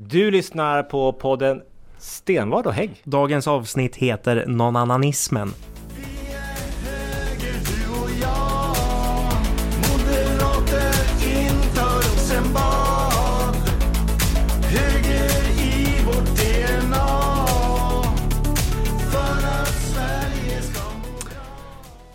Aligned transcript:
Du 0.00 0.30
lyssnar 0.30 0.82
på 0.82 1.12
podden 1.12 1.62
Stenvard 1.98 2.66
och 2.66 2.72
Hägg. 2.72 3.02
Dagens 3.04 3.48
avsnitt 3.48 3.96
heter 3.96 4.44
må 4.46 4.70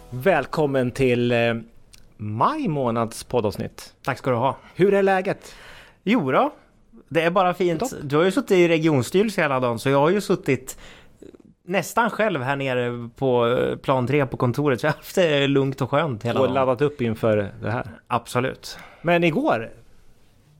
Välkommen 0.09 0.91
till 0.91 1.31
eh, 1.31 1.37
maj 2.17 2.67
månads 2.67 3.23
poddavsnitt. 3.23 3.93
Tack 4.03 4.17
ska 4.17 4.29
du 4.29 4.37
ha. 4.37 4.57
Hur 4.75 4.93
är 4.93 5.03
läget? 5.03 5.55
Jo 6.03 6.31
då, 6.31 6.53
det 7.13 7.21
är 7.21 7.29
bara 7.31 7.53
fint. 7.53 7.79
Topp. 7.79 7.89
Du 8.03 8.15
har 8.17 8.23
ju 8.23 8.31
suttit 8.31 8.51
i 8.51 8.67
regionstyrelse 8.67 9.41
hela 9.41 9.59
dagen 9.59 9.79
så 9.79 9.89
jag 9.89 9.99
har 9.99 10.09
ju 10.09 10.21
suttit 10.21 10.77
nästan 11.65 12.09
själv 12.09 12.41
här 12.41 12.55
nere 12.55 13.09
på 13.15 13.47
eh, 13.47 13.75
plan 13.77 14.07
3 14.07 14.25
på 14.25 14.37
kontoret 14.37 14.81
så 14.81 14.85
jag 14.87 14.91
har 14.91 14.97
haft 14.97 15.15
det 15.15 15.47
lugnt 15.47 15.81
och 15.81 15.91
skönt 15.91 16.23
hela 16.23 16.39
Och 16.39 16.45
dagen. 16.45 16.53
laddat 16.55 16.81
upp 16.81 17.01
inför 17.01 17.51
det 17.61 17.71
här. 17.71 17.87
Absolut. 18.07 18.77
Men 19.01 19.23
igår, 19.23 19.71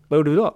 vad 0.07 0.17
gjorde 0.17 0.29
du 0.31 0.35
då? 0.35 0.55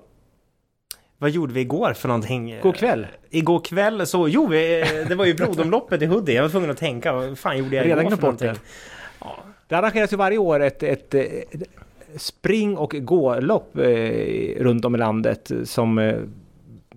Vad 1.17 1.29
gjorde 1.29 1.53
vi 1.53 1.61
igår 1.61 1.93
för 1.93 2.07
någonting? 2.07 2.53
Igår 2.53 2.73
kväll? 2.73 3.07
Igår 3.29 3.59
kväll 3.59 4.07
så, 4.07 4.27
jo, 4.27 4.47
vi, 4.47 4.83
det 5.09 5.15
var 5.15 5.25
ju 5.25 5.33
blodomloppet 5.33 6.01
i 6.01 6.05
Hudik. 6.05 6.35
Jag 6.35 6.41
var 6.43 6.49
tvungen 6.49 6.69
att 6.69 6.77
tänka, 6.77 7.13
vad 7.13 7.37
fan 7.39 7.57
gjorde 7.57 7.75
jag 7.75 7.85
Redan 7.85 7.99
igår 7.99 8.09
för 8.15 8.17
bort 8.21 8.39
det. 8.39 8.45
någonting? 8.45 8.63
Det 9.67 9.75
arrangeras 9.75 10.13
ju 10.13 10.17
varje 10.17 10.37
år 10.37 10.59
ett, 10.59 10.83
ett, 10.83 11.13
eh, 11.13 11.21
spring 12.15 12.77
och 12.77 12.89
gålopp 12.89 13.77
eh, 13.77 14.63
runt 14.63 14.85
om 14.85 14.95
i 14.95 14.97
landet 14.97 15.51
som 15.63 15.97
eh, 15.97 16.15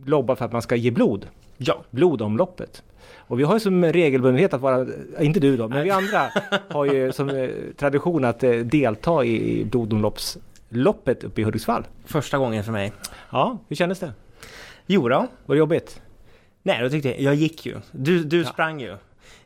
lobbar 0.04 0.34
för 0.34 0.44
att 0.44 0.52
man 0.52 0.62
ska 0.62 0.76
ge 0.76 0.90
blod. 0.90 1.26
Ja. 1.62 1.82
blodomloppet. 1.90 2.82
Och 3.16 3.38
vi 3.38 3.44
har 3.44 3.54
ju 3.54 3.60
som 3.60 3.84
regelbundenhet 3.84 4.54
att 4.54 4.60
vara, 4.60 4.80
äh, 4.80 5.26
inte 5.26 5.40
du 5.40 5.56
då, 5.56 5.68
men 5.68 5.82
vi 5.84 5.90
andra 5.90 6.30
har 6.68 6.84
ju 6.84 7.12
som 7.12 7.28
eh, 7.28 7.50
tradition 7.76 8.24
att 8.24 8.42
eh, 8.42 8.50
delta 8.50 9.24
i 9.24 9.64
blodomloppsloppet 9.64 11.24
uppe 11.24 11.40
i 11.40 11.44
Hudiksvall. 11.44 11.86
Första 12.04 12.38
gången 12.38 12.64
för 12.64 12.72
mig. 12.72 12.92
Ja, 13.30 13.58
hur 13.68 13.76
kändes 13.76 14.00
det? 14.00 14.12
Jo 14.86 15.08
då. 15.08 15.26
Var 15.46 15.54
det 15.54 15.58
jobbigt? 15.58 16.02
Nej, 16.62 16.82
då 16.82 16.90
tyckte 16.90 17.08
jag, 17.08 17.20
jag 17.20 17.34
gick 17.34 17.66
ju. 17.66 17.76
Du, 17.92 18.24
du 18.24 18.44
sprang 18.44 18.80
ju. 18.80 18.96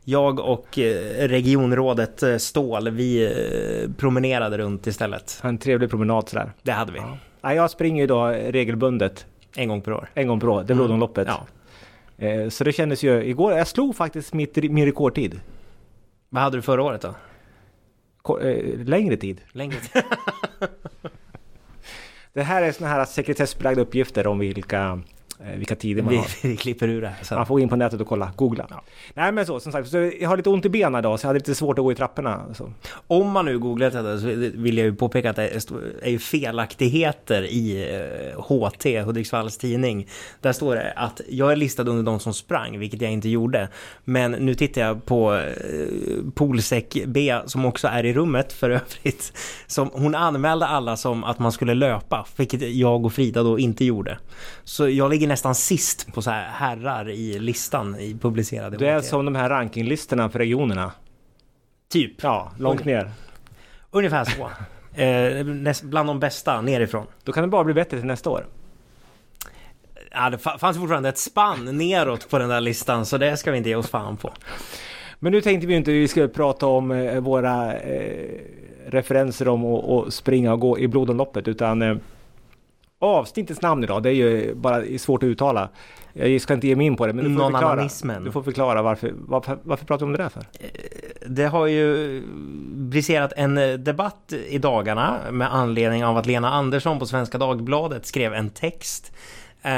Jag 0.07 0.39
och 0.39 0.79
eh, 0.79 1.27
regionrådet 1.27 2.23
eh, 2.23 2.37
Stål, 2.37 2.89
vi 2.89 3.25
eh, 3.25 3.91
promenerade 3.97 4.57
runt 4.57 4.87
istället. 4.87 5.39
En 5.43 5.57
trevlig 5.57 5.89
promenad 5.89 6.29
sådär. 6.29 6.51
Det 6.63 6.71
hade 6.71 6.91
vi. 6.91 6.99
Ja, 7.41 7.53
jag 7.53 7.71
springer 7.71 8.01
ju 8.01 8.07
då 8.07 8.25
regelbundet 8.27 9.25
En 9.55 9.67
gång 9.67 9.81
per 9.81 9.93
år. 9.93 10.09
en 10.13 10.27
gång 10.27 10.39
per 10.39 10.49
år, 10.49 10.63
det 10.63 10.73
är 10.73 10.75
blodomloppet. 10.75 11.27
Ja. 11.27 12.49
Så 12.49 12.63
det 12.63 12.71
kändes 12.71 13.03
ju, 13.03 13.23
igår, 13.23 13.53
jag 13.53 13.67
slog 13.67 13.95
faktiskt 13.95 14.33
mitt, 14.33 14.55
min 14.55 14.85
rekordtid. 14.85 15.39
Vad 16.29 16.43
hade 16.43 16.57
du 16.57 16.61
förra 16.61 16.83
året 16.83 17.01
då? 17.01 17.15
Längre 18.85 19.17
tid. 19.17 19.41
Längre? 19.51 19.77
Det 22.33 22.43
här 22.43 22.63
är 22.63 22.71
såna 22.71 22.89
här 22.89 23.05
sekretessbelagda 23.05 23.81
uppgifter 23.81 24.27
om 24.27 24.39
vilka, 24.39 25.01
vilka 25.57 25.75
tider 25.75 26.01
man 26.03 26.11
vi, 26.11 26.17
har. 26.17 26.27
vi 26.47 26.57
klipper 26.57 26.87
ur 26.87 27.01
det 27.01 27.07
här 27.07 27.15
Man 27.17 27.25
sen. 27.25 27.45
får 27.45 27.55
gå 27.55 27.59
in 27.59 27.69
på 27.69 27.75
nätet 27.75 28.01
och 28.01 28.07
kolla, 28.07 28.31
googla. 28.35 28.67
Nej 29.13 29.31
men 29.31 29.45
så, 29.45 29.59
som 29.59 29.71
sagt, 29.71 29.89
så 29.89 30.11
jag 30.19 30.29
har 30.29 30.37
lite 30.37 30.49
ont 30.49 30.65
i 30.65 30.69
benen 30.69 30.99
idag 30.99 31.19
så 31.19 31.25
jag 31.25 31.29
hade 31.29 31.39
lite 31.39 31.55
svårt 31.55 31.79
att 31.79 31.83
gå 31.85 31.91
i 31.91 31.95
trapporna. 31.95 32.41
Så. 32.53 32.71
Om 33.07 33.29
man 33.31 33.45
nu 33.45 33.59
googlar 33.59 33.85
detta 33.91 34.17
så 34.19 34.25
vill 34.61 34.77
jag 34.77 34.85
ju 34.85 34.95
påpeka 34.95 35.29
att 35.29 35.35
det 35.35 35.47
är- 36.01 36.09
ju 36.09 36.19
felaktigheter 36.19 37.43
i 37.43 37.89
eh, 38.35 38.41
HT, 38.41 38.99
Hudiksvalls 39.01 39.57
tidning. 39.57 40.07
Där 40.41 40.53
står 40.53 40.75
det 40.75 40.93
att 40.95 41.21
jag 41.29 41.51
är 41.51 41.55
listad 41.55 41.83
under 41.83 42.03
de 42.03 42.19
som 42.19 42.33
sprang, 42.33 42.79
vilket 42.79 43.01
jag 43.01 43.11
inte 43.11 43.29
gjorde. 43.29 43.69
Men 44.03 44.31
nu 44.31 44.55
tittar 44.55 44.81
jag 44.81 45.05
på 45.05 45.33
eh, 45.33 45.43
Polsek 46.35 46.97
B, 47.07 47.35
som 47.45 47.65
också 47.65 47.87
är 47.87 48.05
i 48.05 48.13
rummet 48.13 48.53
för 48.53 48.69
övrigt. 48.69 49.33
Som, 49.67 49.89
hon 49.93 50.15
anmälde 50.15 50.65
alla 50.65 50.97
som 50.97 51.23
att 51.23 51.39
man 51.39 51.51
skulle 51.51 51.73
löpa, 51.73 52.25
vilket 52.37 52.61
jag 52.75 53.05
och 53.05 53.13
Frida 53.13 53.43
då 53.43 53.59
inte 53.59 53.85
gjorde. 53.85 54.17
Så 54.63 54.89
jag 54.89 55.09
ligger 55.11 55.24
nästan 55.27 55.55
sist 55.55 56.13
på 56.13 56.21
så 56.21 56.31
här 56.31 56.49
herrar 56.49 57.09
i 57.09 57.39
listan 57.39 57.99
i 57.99 58.17
publicerade 58.21 58.77
Det 58.77 58.87
är 58.87 59.01
som 59.01 59.25
de 59.25 59.35
här 59.35 59.49
rankinglistorna 59.49 60.29
för 60.29 60.39
regionerna. 60.39 60.91
Typ. 61.89 62.23
Ja, 62.23 62.51
långt 62.59 62.85
ner. 62.85 63.11
Ungefär 63.91 64.23
så. 64.25 64.49
Eh, 64.97 65.45
näst, 65.45 65.83
bland 65.83 66.09
de 66.09 66.19
bästa 66.19 66.61
nerifrån. 66.61 67.05
Då 67.23 67.31
kan 67.31 67.41
det 67.41 67.47
bara 67.47 67.63
bli 67.63 67.73
bättre 67.73 67.97
till 67.97 68.05
nästa 68.07 68.29
år. 68.29 68.45
Ja, 70.11 70.29
det 70.29 70.37
fa- 70.37 70.57
fanns 70.57 70.77
fortfarande 70.77 71.09
ett 71.09 71.17
spann 71.17 71.77
neråt 71.77 72.29
på 72.29 72.37
den 72.39 72.49
där 72.49 72.61
listan, 72.61 73.05
så 73.05 73.17
det 73.17 73.37
ska 73.37 73.51
vi 73.51 73.57
inte 73.57 73.69
ge 73.69 73.75
oss 73.75 73.89
fan 73.89 74.17
på. 74.17 74.33
Men 75.19 75.31
nu 75.31 75.41
tänkte 75.41 75.67
vi 75.67 75.75
inte 75.75 75.91
att 75.91 75.95
vi 75.95 76.07
skulle 76.07 76.27
prata 76.27 76.67
om 76.67 76.91
eh, 76.91 77.19
våra 77.19 77.77
eh, 77.77 78.39
referenser 78.87 79.47
om 79.47 79.65
att 79.65 80.07
att 80.07 80.13
springa 80.13 80.53
och 80.53 80.59
gå 80.59 80.79
i 80.79 80.87
blodomloppet 80.87 81.47
utan 81.47 81.81
eh, 81.81 81.95
avsnittets 83.05 83.61
namn 83.61 83.83
idag, 83.83 84.03
det 84.03 84.09
är 84.09 84.13
ju 84.13 84.55
bara 84.55 84.83
svårt 84.97 85.23
att 85.23 85.27
uttala. 85.27 85.69
Jag 86.13 86.41
ska 86.41 86.53
inte 86.53 86.67
ge 86.67 86.75
mig 86.75 86.85
in 86.85 86.95
på 86.95 87.07
det, 87.07 87.13
men 87.13 87.25
du 87.25 87.35
får 87.35 87.51
förklara. 87.51 88.19
Du 88.19 88.31
får 88.31 88.43
förklara 88.43 88.81
varför, 88.81 89.13
varför, 89.15 89.57
varför 89.63 89.85
pratar 89.85 90.05
vi 90.05 90.11
om 90.11 90.17
det 90.17 90.23
där 90.23 90.29
för? 90.29 90.43
Det 91.27 91.45
har 91.45 91.67
ju 91.67 92.21
briserat 92.73 93.33
en 93.37 93.57
eh, 93.57 93.73
debatt 93.73 94.33
i 94.47 94.57
dagarna 94.57 95.19
med 95.31 95.53
anledning 95.55 96.05
av 96.05 96.17
att 96.17 96.25
Lena 96.25 96.49
Andersson 96.49 96.99
på 96.99 97.05
Svenska 97.05 97.37
Dagbladet 97.37 98.05
skrev 98.05 98.33
en 98.33 98.49
text 98.49 99.13
eh, 99.61 99.71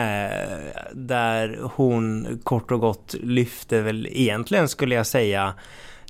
där 0.94 1.59
hon 1.75 2.27
kort 2.44 2.71
och 2.71 2.79
gott 2.79 3.15
lyfte 3.21 3.81
väl 3.81 4.07
egentligen 4.11 4.67
skulle 4.67 4.95
jag 4.95 5.07
säga 5.07 5.53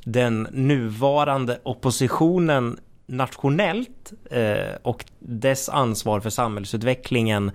den 0.04 0.48
nuvarande 0.52 1.60
oppositionen 1.64 2.80
nationellt 3.08 4.14
eh, 4.32 4.76
och 4.82 5.06
dess 5.20 5.70
ansvar 5.70 6.20
för 6.20 6.30
samhällsutvecklingen 6.30 7.52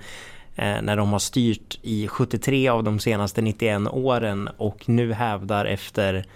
eh, 0.57 0.83
när 0.83 0.97
de 0.97 1.13
har 1.13 1.19
styrt 1.19 1.79
i 1.83 2.09
73 2.09 2.69
av 2.69 2.85
de 2.85 2.99
senaste 2.99 3.43
91 3.43 3.81
åren 3.91 4.49
och 4.57 4.89
nu 4.89 5.13
hävdar 5.13 5.65
efter 5.65 6.27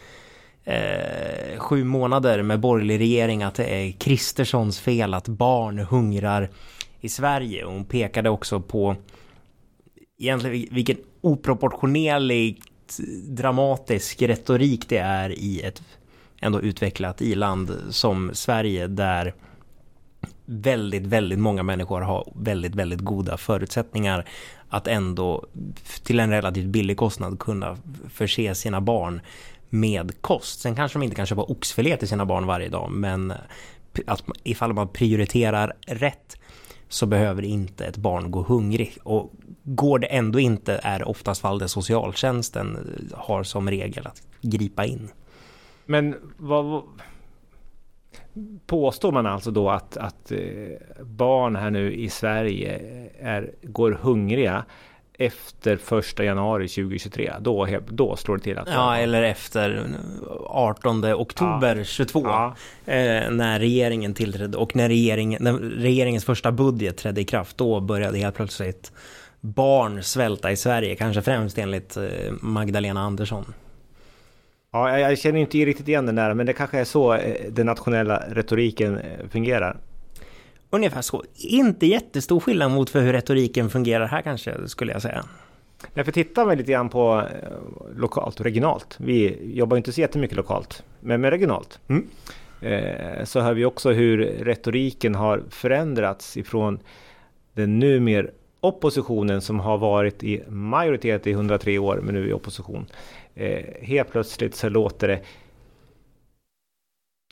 eh, 0.64 1.58
sju 1.58 1.84
månader 1.84 2.42
med 2.42 2.60
borgerlig 2.60 3.00
regering 3.00 3.42
att 3.42 3.54
det 3.54 3.64
är 3.64 3.92
Kristerssons 3.92 4.80
fel 4.80 5.14
att 5.14 5.28
barn 5.28 5.78
hungrar 5.78 6.50
i 7.00 7.08
Sverige. 7.08 7.64
Och 7.64 7.72
hon 7.72 7.84
pekade 7.84 8.30
också 8.30 8.60
på 8.60 8.96
egentligen 10.18 10.74
vilken 10.74 10.96
oproportionerligt 11.20 12.98
dramatisk 13.28 14.22
retorik 14.22 14.88
det 14.88 14.98
är 14.98 15.30
i 15.30 15.60
ett 15.60 15.82
ändå 16.40 16.60
utvecklat 16.60 17.22
i-land 17.22 17.72
som 17.90 18.30
Sverige 18.34 18.86
där 18.86 19.34
väldigt, 20.44 21.06
väldigt 21.06 21.38
många 21.38 21.62
människor 21.62 22.00
har 22.00 22.32
väldigt, 22.34 22.74
väldigt 22.74 23.00
goda 23.00 23.36
förutsättningar 23.36 24.28
att 24.68 24.86
ändå 24.86 25.46
till 26.02 26.20
en 26.20 26.30
relativt 26.30 26.66
billig 26.66 26.96
kostnad 26.96 27.38
kunna 27.38 27.76
förse 28.08 28.54
sina 28.54 28.80
barn 28.80 29.20
med 29.68 30.22
kost. 30.22 30.60
Sen 30.60 30.74
kanske 30.74 30.98
de 30.98 31.02
inte 31.02 31.16
kan 31.16 31.26
köpa 31.26 31.42
oxfilé 31.42 31.96
till 31.96 32.08
sina 32.08 32.26
barn 32.26 32.46
varje 32.46 32.68
dag, 32.68 32.90
men 32.90 33.32
att 34.06 34.24
ifall 34.42 34.72
man 34.72 34.88
prioriterar 34.88 35.72
rätt 35.86 36.36
så 36.88 37.06
behöver 37.06 37.42
inte 37.42 37.84
ett 37.84 37.96
barn 37.96 38.30
gå 38.30 38.42
hungrig. 38.42 38.98
Och 39.02 39.32
går 39.62 39.98
det 39.98 40.06
ändå 40.06 40.40
inte 40.40 40.80
är 40.82 41.08
oftast 41.08 41.40
fall 41.40 41.58
där 41.58 41.66
socialtjänsten 41.66 42.78
har 43.14 43.42
som 43.42 43.70
regel 43.70 44.06
att 44.06 44.22
gripa 44.42 44.84
in. 44.84 45.08
Men 45.86 46.14
vad, 46.36 46.64
vad 46.64 46.82
påstår 48.66 49.12
man 49.12 49.26
alltså 49.26 49.50
då 49.50 49.70
att, 49.70 49.96
att 49.96 50.32
eh, 50.32 50.38
barn 51.02 51.56
här 51.56 51.70
nu 51.70 51.94
i 51.94 52.08
Sverige 52.08 52.80
är, 53.20 53.50
går 53.62 53.98
hungriga 54.02 54.64
efter 55.18 55.76
första 55.76 56.24
januari 56.24 56.68
2023? 56.68 57.32
Då, 57.40 57.68
då 57.88 58.16
slår 58.16 58.36
det 58.36 58.42
till 58.42 58.58
att... 58.58 58.68
Ja, 58.68 58.96
eller 58.96 59.22
efter 59.22 59.86
18 60.46 61.04
oktober 61.04 61.84
22 61.84 62.22
Ja. 62.24 62.54
eh, 62.86 63.30
när 63.30 63.58
regeringen 63.58 64.14
tillträdde 64.14 64.58
och 64.58 64.76
när, 64.76 64.88
regeringen, 64.88 65.42
när 65.42 65.52
regeringens 65.58 66.24
första 66.24 66.52
budget 66.52 66.96
trädde 66.96 67.20
i 67.20 67.24
kraft 67.24 67.58
då 67.58 67.80
började 67.80 68.18
helt 68.18 68.36
plötsligt 68.36 68.92
barn 69.40 70.02
svälta 70.02 70.50
i 70.50 70.56
Sverige, 70.56 70.96
kanske 70.96 71.22
främst 71.22 71.58
enligt 71.58 71.96
eh, 71.96 72.02
Magdalena 72.40 73.00
Andersson. 73.00 73.44
Ja, 74.72 74.98
jag, 74.98 75.18
känner 75.18 75.40
inte 75.40 75.58
riktigt 75.58 75.88
igen 75.88 76.06
den 76.06 76.14
där, 76.14 76.34
men 76.34 76.46
det 76.46 76.52
kanske 76.52 76.78
är 76.78 76.84
så 76.84 77.14
eh, 77.14 77.50
den 77.50 77.66
nationella 77.66 78.24
retoriken 78.28 78.98
eh, 78.98 79.28
fungerar. 79.30 79.76
Ungefär 80.70 81.02
så. 81.02 81.24
Inte 81.34 81.86
jättestor 81.86 82.40
skillnad 82.40 82.70
mot 82.70 82.90
för 82.90 83.00
hur 83.00 83.12
retoriken 83.12 83.70
fungerar 83.70 84.06
här 84.06 84.22
kanske, 84.22 84.68
skulle 84.68 84.92
jag 84.92 85.02
säga. 85.02 85.24
Därför 85.94 86.12
tittar 86.12 86.46
vi 86.46 86.56
lite 86.56 86.72
grann 86.72 86.88
på 86.88 87.22
eh, 87.42 87.96
lokalt 87.96 88.40
och 88.40 88.44
regionalt. 88.44 88.96
Vi 89.00 89.38
jobbar 89.54 89.76
ju 89.76 89.78
inte 89.78 89.92
så 89.92 90.00
jättemycket 90.00 90.36
lokalt, 90.36 90.82
men 91.00 91.20
med 91.20 91.30
regionalt. 91.30 91.80
Mm. 91.88 92.06
Så 93.24 93.40
hör 93.40 93.54
vi 93.54 93.64
också 93.64 93.92
hur 93.92 94.18
retoriken 94.18 95.14
har 95.14 95.42
förändrats 95.50 96.36
ifrån 96.36 96.78
den 97.52 97.78
numera 97.78 98.26
oppositionen 98.60 99.40
som 99.40 99.60
har 99.60 99.78
varit 99.78 100.24
i 100.24 100.42
majoritet 100.48 101.26
i 101.26 101.30
103 101.30 101.78
år 101.78 102.00
men 102.02 102.14
nu 102.14 102.28
i 102.28 102.32
opposition. 102.32 102.86
Eh, 103.36 103.64
helt 103.82 104.10
plötsligt 104.10 104.54
så 104.54 104.68
låter 104.68 105.08
det 105.08 105.22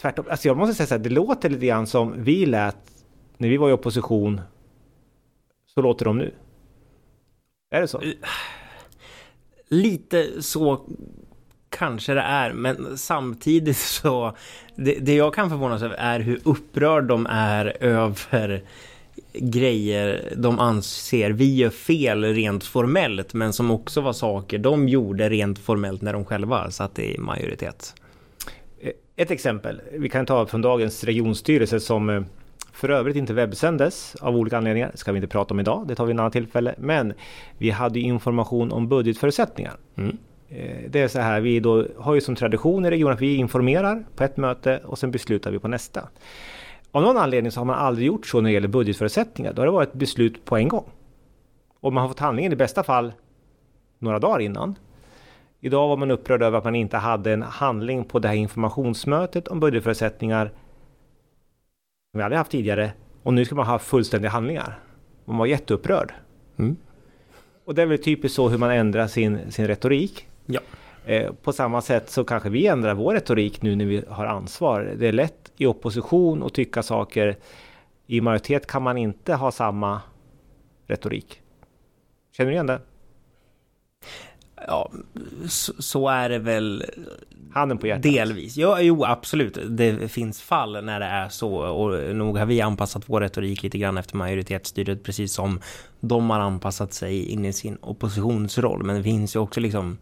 tvärtom. 0.00 0.26
Alltså 0.30 0.48
jag 0.48 0.56
måste 0.56 0.74
säga 0.74 0.86
så 0.86 0.94
här, 0.94 1.02
det 1.02 1.10
låter 1.10 1.50
lite 1.50 1.66
grann 1.66 1.86
som 1.86 2.24
vi 2.24 2.46
lät 2.46 2.76
när 3.38 3.48
vi 3.48 3.56
var 3.56 3.70
i 3.70 3.72
opposition. 3.72 4.40
Så 5.66 5.82
låter 5.82 6.04
de 6.04 6.18
nu. 6.18 6.34
Är 7.70 7.80
det 7.80 7.88
så? 7.88 8.02
Lite 9.68 10.42
så 10.42 10.88
kanske 11.68 12.14
det 12.14 12.20
är, 12.20 12.52
men 12.52 12.98
samtidigt 12.98 13.76
så... 13.76 14.36
Det, 14.74 14.98
det 14.98 15.14
jag 15.14 15.34
kan 15.34 15.50
förvånas 15.50 15.82
över 15.82 15.96
är 15.96 16.20
hur 16.20 16.40
upprörd 16.44 17.04
de 17.04 17.26
är 17.26 17.76
över 17.80 18.64
grejer 19.34 20.32
de 20.36 20.58
anser 20.58 21.30
vi 21.30 21.54
gör 21.54 21.70
fel 21.70 22.24
rent 22.24 22.64
formellt, 22.64 23.34
men 23.34 23.52
som 23.52 23.70
också 23.70 24.00
var 24.00 24.12
saker 24.12 24.58
de 24.58 24.88
gjorde 24.88 25.28
rent 25.28 25.58
formellt 25.58 26.02
när 26.02 26.12
de 26.12 26.24
själva 26.24 26.70
satt 26.70 26.98
i 26.98 27.18
majoritet. 27.18 27.94
Eh, 28.80 28.90
Ett 29.16 29.30
exempel, 29.30 29.80
vi 29.92 30.08
kan 30.08 30.26
ta 30.26 30.46
från 30.46 30.62
dagens 30.62 31.04
regionstyrelse 31.04 31.80
som 31.80 32.10
eh, 32.10 32.22
för 32.72 32.88
övrigt 32.88 33.16
inte 33.16 33.34
webbsändes 33.34 34.16
av 34.20 34.36
olika 34.36 34.56
anledningar. 34.58 34.88
Det 34.92 34.98
ska 34.98 35.12
vi 35.12 35.16
inte 35.18 35.28
prata 35.28 35.54
om 35.54 35.60
idag, 35.60 35.84
det 35.88 35.94
tar 35.94 36.06
vi 36.06 36.12
ett 36.12 36.20
annat 36.20 36.32
tillfälle. 36.32 36.74
Men 36.78 37.12
vi 37.58 37.70
hade 37.70 38.00
information 38.00 38.72
om 38.72 38.88
budgetförutsättningar. 38.88 39.74
Mm. 39.96 40.16
Eh, 40.48 40.90
Det 40.90 41.00
är 41.00 41.08
så 41.08 41.18
här, 41.20 41.40
vi 41.40 41.60
då 41.60 41.86
har 41.98 42.14
ju 42.14 42.20
som 42.20 42.36
tradition 42.36 42.86
i 42.86 42.90
regionen 42.90 43.14
att 43.14 43.20
vi 43.20 43.36
informerar 43.36 44.04
på 44.16 44.24
ett 44.24 44.36
möte 44.36 44.80
och 44.84 44.98
sen 44.98 45.10
beslutar 45.10 45.50
vi 45.50 45.58
på 45.58 45.68
nästa. 45.68 46.08
Av 46.94 47.02
någon 47.02 47.16
anledning 47.16 47.52
så 47.52 47.60
har 47.60 47.64
man 47.64 47.78
aldrig 47.78 48.06
gjort 48.06 48.26
så 48.26 48.40
när 48.40 48.50
det 48.50 48.54
gäller 48.54 48.68
budgetförutsättningar. 48.68 49.52
Då 49.52 49.62
har 49.62 49.66
det 49.66 49.72
varit 49.72 49.88
ett 49.88 49.94
beslut 49.94 50.44
på 50.44 50.56
en 50.56 50.68
gång. 50.68 50.84
Och 51.80 51.92
man 51.92 52.00
har 52.00 52.08
fått 52.08 52.18
handlingen 52.18 52.52
i 52.52 52.56
bästa 52.56 52.82
fall 52.82 53.12
några 53.98 54.18
dagar 54.18 54.40
innan. 54.40 54.74
Idag 55.60 55.88
var 55.88 55.96
man 55.96 56.10
upprörd 56.10 56.42
över 56.42 56.58
att 56.58 56.64
man 56.64 56.74
inte 56.74 56.96
hade 56.96 57.32
en 57.32 57.42
handling 57.42 58.04
på 58.04 58.18
det 58.18 58.28
här 58.28 58.34
informationsmötet 58.34 59.48
om 59.48 59.60
budgetförutsättningar 59.60 60.46
som 62.10 62.18
vi 62.18 62.22
aldrig 62.22 62.38
haft 62.38 62.50
tidigare. 62.50 62.92
Och 63.22 63.34
nu 63.34 63.44
ska 63.44 63.54
man 63.54 63.66
ha 63.66 63.78
fullständiga 63.78 64.30
handlingar. 64.30 64.78
Man 65.24 65.36
var 65.36 65.46
jätteupprörd. 65.46 66.12
Mm. 66.56 66.76
Och 67.64 67.74
det 67.74 67.82
är 67.82 67.86
väl 67.86 67.98
typiskt 67.98 68.36
så 68.36 68.48
hur 68.48 68.58
man 68.58 68.70
ändrar 68.70 69.06
sin, 69.06 69.52
sin 69.52 69.66
retorik. 69.66 70.28
Ja. 70.46 70.60
Eh, 71.06 71.32
på 71.32 71.52
samma 71.52 71.82
sätt 71.82 72.10
så 72.10 72.24
kanske 72.24 72.48
vi 72.48 72.66
ändrar 72.66 72.94
vår 72.94 73.14
retorik 73.14 73.62
nu 73.62 73.76
när 73.76 73.84
vi 73.84 74.04
har 74.08 74.26
ansvar. 74.26 74.94
Det 74.98 75.08
är 75.08 75.12
lätt 75.12 75.43
i 75.56 75.66
opposition 75.66 76.42
att 76.42 76.54
tycka 76.54 76.82
saker. 76.82 77.36
I 78.06 78.20
majoritet 78.20 78.66
kan 78.66 78.82
man 78.82 78.98
inte 78.98 79.34
ha 79.34 79.52
samma 79.52 80.00
retorik. 80.86 81.40
Känner 82.36 82.50
du 82.50 82.54
igen 82.54 82.66
det? 82.66 82.80
Ja, 84.66 84.90
så, 85.48 85.72
så 85.78 86.08
är 86.08 86.28
det 86.28 86.38
väl 86.38 86.84
Handen 87.52 87.78
på 87.78 87.86
hjärtat. 87.86 88.02
delvis. 88.02 88.56
Ja, 88.56 88.80
jo, 88.80 89.04
absolut. 89.04 89.58
Det 89.68 90.08
finns 90.08 90.42
fall 90.42 90.84
när 90.84 91.00
det 91.00 91.06
är 91.06 91.28
så 91.28 91.54
och 91.56 92.16
nog 92.16 92.38
har 92.38 92.46
vi 92.46 92.60
anpassat 92.60 93.02
vår 93.06 93.20
retorik 93.20 93.62
lite 93.62 93.78
grann 93.78 93.98
efter 93.98 94.16
majoritetsstyret 94.16 95.02
precis 95.02 95.32
som 95.32 95.60
de 96.00 96.30
har 96.30 96.40
anpassat 96.40 96.92
sig 96.92 97.24
in 97.24 97.44
i 97.44 97.52
sin 97.52 97.78
oppositionsroll. 97.80 98.84
Men 98.84 98.96
det 98.96 99.02
finns 99.02 99.36
ju 99.36 99.40
också 99.40 99.60
liksom 99.60 99.98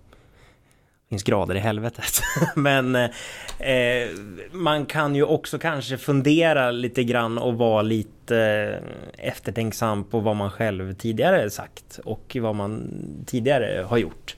finns 1.13 1.23
grader 1.23 1.55
i 1.55 1.59
helvetet. 1.59 2.23
Men 2.55 2.97
eh, 2.97 3.11
eh, 3.59 4.09
man 4.53 4.87
kan 4.87 5.15
ju 5.15 5.25
också 5.25 5.59
kanske 5.59 5.99
fundera 5.99 6.71
lite 6.71 7.05
grann 7.05 7.39
och 7.39 7.55
vara 7.55 7.83
lite 7.83 8.39
eh, 9.19 9.29
eftertänksam 9.29 10.05
på 10.05 10.21
vad 10.21 10.37
man 10.37 10.51
själv 10.51 10.95
tidigare 10.95 11.51
sagt 11.51 12.01
och 12.05 12.37
vad 12.41 12.55
man 12.55 12.91
tidigare 13.27 13.85
har 13.89 13.99
gjort. 13.99 14.37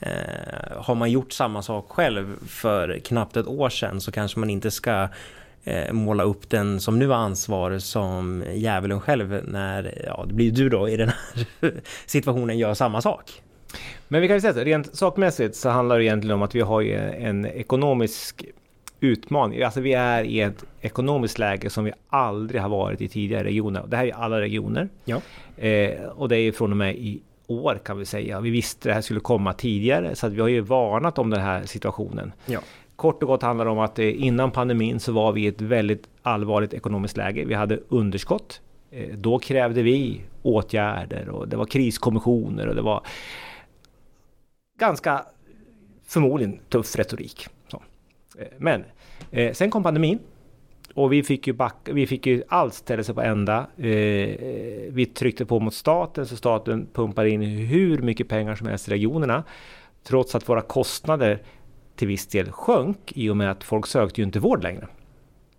Eh, 0.00 0.76
har 0.76 0.94
man 0.94 1.10
gjort 1.10 1.32
samma 1.32 1.62
sak 1.62 1.86
själv 1.88 2.36
för 2.48 2.98
knappt 2.98 3.36
ett 3.36 3.46
år 3.46 3.68
sedan 3.68 4.00
så 4.00 4.12
kanske 4.12 4.38
man 4.38 4.50
inte 4.50 4.70
ska 4.70 5.08
eh, 5.64 5.92
måla 5.92 6.22
upp 6.22 6.50
den 6.50 6.80
som 6.80 6.98
nu 6.98 7.08
har 7.08 7.16
ansvar 7.16 7.78
som 7.78 8.44
djävulen 8.52 9.00
själv 9.00 9.40
när, 9.44 10.02
ja 10.06 10.24
det 10.28 10.34
blir 10.34 10.52
du 10.52 10.68
då 10.68 10.88
i 10.88 10.96
den 10.96 11.08
här 11.08 11.72
situationen 12.06 12.58
gör 12.58 12.74
samma 12.74 13.02
sak. 13.02 13.42
Men 14.08 14.20
vi 14.20 14.28
kan 14.28 14.36
ju 14.36 14.40
säga 14.40 14.50
att 14.50 14.56
rent 14.56 14.96
sakmässigt 14.96 15.56
så 15.56 15.68
handlar 15.68 15.98
det 15.98 16.04
egentligen 16.04 16.34
om 16.34 16.42
att 16.42 16.54
vi 16.54 16.60
har 16.60 16.82
en 16.82 17.46
ekonomisk 17.46 18.44
utmaning. 19.00 19.62
Alltså 19.62 19.80
vi 19.80 19.92
är 19.92 20.24
i 20.24 20.40
ett 20.40 20.64
ekonomiskt 20.80 21.38
läge 21.38 21.70
som 21.70 21.84
vi 21.84 21.92
aldrig 22.08 22.60
har 22.60 22.68
varit 22.68 23.00
i 23.00 23.08
tidigare 23.08 23.44
regioner. 23.44 23.84
Det 23.88 23.96
här 23.96 24.06
är 24.06 24.12
alla 24.12 24.40
regioner. 24.40 24.88
Ja. 25.04 25.20
Eh, 25.56 26.02
och 26.04 26.28
det 26.28 26.36
är 26.38 26.52
från 26.52 26.70
och 26.70 26.76
med 26.76 26.94
i 26.96 27.20
år 27.46 27.80
kan 27.84 27.98
vi 27.98 28.04
säga. 28.04 28.40
Vi 28.40 28.50
visste 28.50 28.88
det 28.88 28.94
här 28.94 29.00
skulle 29.00 29.20
komma 29.20 29.52
tidigare 29.52 30.14
så 30.14 30.26
att 30.26 30.32
vi 30.32 30.40
har 30.40 30.48
ju 30.48 30.60
varnat 30.60 31.18
om 31.18 31.30
den 31.30 31.40
här 31.40 31.62
situationen. 31.64 32.32
Ja. 32.46 32.60
Kort 32.96 33.22
och 33.22 33.28
gott 33.28 33.42
handlar 33.42 33.64
det 33.64 33.70
om 33.70 33.78
att 33.78 33.98
eh, 33.98 34.24
innan 34.24 34.50
pandemin 34.50 35.00
så 35.00 35.12
var 35.12 35.32
vi 35.32 35.42
i 35.42 35.46
ett 35.46 35.60
väldigt 35.60 36.04
allvarligt 36.22 36.74
ekonomiskt 36.74 37.16
läge. 37.16 37.44
Vi 37.44 37.54
hade 37.54 37.78
underskott. 37.88 38.60
Eh, 38.90 39.08
Då 39.16 39.38
krävde 39.38 39.82
vi 39.82 40.20
åtgärder 40.42 41.28
och 41.28 41.48
det 41.48 41.56
var 41.56 41.64
kriskommissioner 41.66 42.68
och 42.68 42.74
det 42.74 42.82
var 42.82 43.02
ganska 44.78 45.24
förmodligen 46.06 46.58
tuff 46.68 46.96
retorik. 46.96 47.46
Så. 47.68 47.82
Eh, 48.38 48.46
Men 48.58 48.84
eh, 49.30 49.52
sen 49.52 49.70
kom 49.70 49.82
pandemin 49.82 50.18
och 50.94 51.12
vi 51.12 51.22
fick 51.22 51.46
ju 51.46 51.52
backa, 51.52 51.92
vi 51.92 52.06
fick 52.06 52.26
ju 52.26 52.42
allt 52.48 52.74
ställa 52.74 53.02
sig 53.04 53.14
på 53.14 53.20
ända. 53.22 53.58
Eh, 53.76 53.88
vi 54.90 55.10
tryckte 55.14 55.46
på 55.46 55.60
mot 55.60 55.74
staten 55.74 56.26
så 56.26 56.36
staten 56.36 56.88
pumpade 56.92 57.30
in 57.30 57.42
hur 57.42 57.98
mycket 58.02 58.28
pengar 58.28 58.54
som 58.54 58.66
helst 58.66 58.88
i 58.88 58.90
regionerna. 58.90 59.44
Trots 60.02 60.34
att 60.34 60.48
våra 60.48 60.60
kostnader 60.60 61.42
till 61.96 62.08
viss 62.08 62.26
del 62.26 62.52
sjönk 62.52 63.12
i 63.14 63.30
och 63.30 63.36
med 63.36 63.50
att 63.50 63.64
folk 63.64 63.86
sökte 63.86 64.20
ju 64.20 64.24
inte 64.24 64.38
vård 64.40 64.62
längre. 64.62 64.88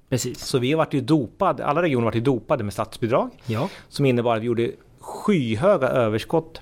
Precis. 0.10 0.40
Så 0.40 0.60
vi 0.60 0.74
vart 0.74 0.94
ju 0.94 1.02
dopade, 1.02 1.66
alla 1.66 1.82
regioner 1.82 2.06
vart 2.06 2.16
ju 2.16 2.20
dopade 2.22 2.64
med 2.64 2.74
statsbidrag 2.74 3.30
Ja. 3.46 3.70
som 3.88 4.06
innebar 4.06 4.36
att 4.36 4.42
vi 4.42 4.46
gjorde 4.46 4.72
skyhöga 5.00 5.88
överskott 5.88 6.62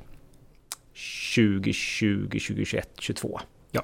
2020, 1.35 2.27
2021, 2.27 2.89
2022. 2.95 3.39
Ja. 3.71 3.81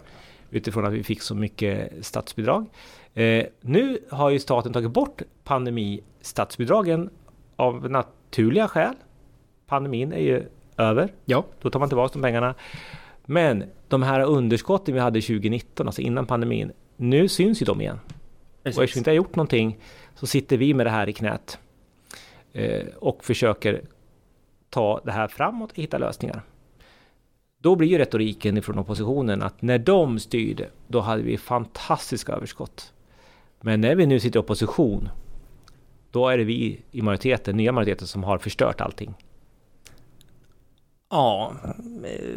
Utifrån 0.51 0.85
att 0.85 0.93
vi 0.93 1.03
fick 1.03 1.21
så 1.21 1.35
mycket 1.35 2.05
statsbidrag. 2.05 2.65
Eh, 3.13 3.45
nu 3.61 3.99
har 4.09 4.29
ju 4.29 4.39
staten 4.39 4.73
tagit 4.73 4.91
bort 4.91 5.21
pandemistatsbidragen 5.43 7.09
av 7.55 7.89
naturliga 7.89 8.67
skäl. 8.67 8.95
Pandemin 9.67 10.13
är 10.13 10.19
ju 10.19 10.43
över. 10.77 11.13
Ja. 11.25 11.45
Då 11.61 11.69
tar 11.69 11.79
man 11.79 11.89
tillbaka 11.89 12.13
de 12.13 12.21
pengarna. 12.21 12.55
Men 13.25 13.63
de 13.87 14.03
här 14.03 14.21
underskotten 14.21 14.93
vi 14.93 14.99
hade 14.99 15.21
2019, 15.21 15.87
alltså 15.87 16.01
innan 16.01 16.25
pandemin, 16.25 16.71
nu 16.97 17.27
syns 17.27 17.61
ju 17.61 17.65
de 17.65 17.81
igen. 17.81 17.99
Och 18.61 18.67
eftersom 18.67 18.91
vi 18.93 18.99
inte 18.99 19.09
har 19.09 19.15
gjort 19.15 19.35
någonting 19.35 19.77
så 20.15 20.27
sitter 20.27 20.57
vi 20.57 20.73
med 20.73 20.85
det 20.85 20.89
här 20.89 21.09
i 21.09 21.13
knät 21.13 21.59
eh, 22.53 22.87
och 22.95 23.25
försöker 23.25 23.81
ta 24.69 25.01
det 25.05 25.11
här 25.11 25.27
framåt 25.27 25.71
och 25.71 25.77
hitta 25.77 25.97
lösningar. 25.97 26.43
Då 27.61 27.75
blir 27.75 27.87
ju 27.87 27.97
retoriken 27.97 28.57
ifrån 28.57 28.79
oppositionen 28.79 29.41
att 29.41 29.61
när 29.61 29.79
de 29.79 30.19
styrde, 30.19 30.69
då 30.87 30.99
hade 30.99 31.21
vi 31.21 31.37
fantastiska 31.37 32.31
överskott. 32.31 32.93
Men 33.61 33.81
när 33.81 33.95
vi 33.95 34.05
nu 34.05 34.19
sitter 34.19 34.39
i 34.39 34.43
opposition, 34.43 35.09
då 36.11 36.27
är 36.27 36.37
det 36.37 36.43
vi 36.43 36.79
i 36.91 37.01
majoriteten, 37.01 37.57
nya 37.57 37.71
majoriteten, 37.71 38.07
som 38.07 38.23
har 38.23 38.37
förstört 38.37 38.81
allting. 38.81 39.13
Ja, 41.11 41.53
eh, 42.03 42.35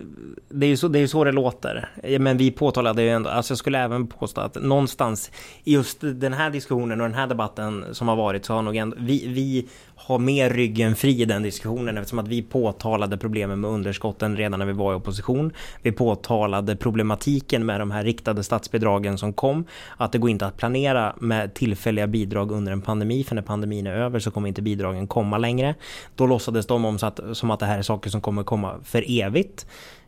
det 0.49 0.67
är 0.67 0.71
ju 0.71 0.76
så 0.76 0.88
det, 0.88 0.99
är 0.99 1.07
så 1.07 1.25
det 1.25 1.33
låter. 1.33 1.88
Men 2.19 2.37
vi 2.37 2.50
påtalade 2.50 3.02
ju 3.02 3.09
ändå, 3.09 3.31
alltså 3.31 3.52
jag 3.52 3.59
skulle 3.59 3.79
även 3.79 4.07
påstå 4.07 4.41
att 4.41 4.55
någonstans 4.55 5.31
i 5.64 5.73
just 5.73 5.99
den 6.00 6.33
här 6.33 6.50
diskussionen 6.50 7.00
och 7.00 7.07
den 7.09 7.17
här 7.17 7.26
debatten 7.26 7.85
som 7.93 8.09
har 8.09 8.17
varit 8.17 8.45
så 8.45 8.55
har 8.55 8.62
nog 8.62 8.76
ändå, 8.76 8.97
vi, 9.00 9.29
vi 9.29 9.69
har 10.07 10.19
mer 10.19 10.50
ryggen 10.50 10.97
fri 10.97 11.23
i 11.23 11.25
den 11.25 11.43
diskussionen 11.43 11.99
eftersom 11.99 12.19
att 12.19 12.29
vi 12.29 12.43
påtalade 12.43 13.19
problemen 13.19 13.61
med 13.61 13.71
underskotten 13.71 14.37
redan 14.37 14.59
när 14.59 14.67
vi 14.67 14.73
var 14.73 14.93
i 14.93 14.97
opposition. 14.97 15.52
Vi 15.83 15.93
påtalade 15.93 16.76
problematiken 16.76 17.67
med 17.67 17.81
de 17.81 17.91
här 17.91 18.05
riktade 18.05 18.43
statsbidragen 18.43 19.19
som 19.19 19.33
kom, 19.33 19.64
att 19.97 20.12
det 20.12 20.19
går 20.19 20.31
inte 20.31 20.47
att 20.47 20.57
planera 20.57 21.14
med 21.19 21.55
tillfälliga 21.55 22.07
bidrag 22.07 22.52
under 22.52 22.73
en 22.73 22.83
pandemi, 22.83 23.25
för 23.25 23.35
när 23.35 23.43
pandemin 23.43 23.87
är 23.87 23.95
över 23.95 24.19
så 24.19 24.31
kommer 24.31 24.49
inte 24.49 24.62
bidragen 24.62 25.07
komma 25.07 25.38
längre. 25.38 25.75
Då 26.17 26.26
låtsades 26.26 26.67
de 26.67 26.85
om 26.85 26.99
så 26.99 27.07
att, 27.07 27.21
som 27.33 27.50
att 27.50 27.61
det 27.61 27.67
här 27.67 27.79
är 27.79 27.83
saker 27.83 28.11
som 28.11 28.21
kommer 28.21 28.43
komma 28.43 28.62
för 28.85 29.04
evigt, 29.21 29.66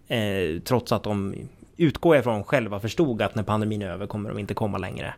eh, 0.08 0.60
trots 0.64 0.92
att 0.92 1.02
de 1.02 1.34
utgår 1.76 2.16
ifrån 2.16 2.44
själva 2.44 2.80
förstod 2.80 3.22
att 3.22 3.34
när 3.34 3.42
pandemin 3.42 3.82
är 3.82 3.90
över 3.90 4.06
kommer 4.06 4.28
de 4.28 4.38
inte 4.38 4.54
komma 4.54 4.78
längre. 4.78 5.14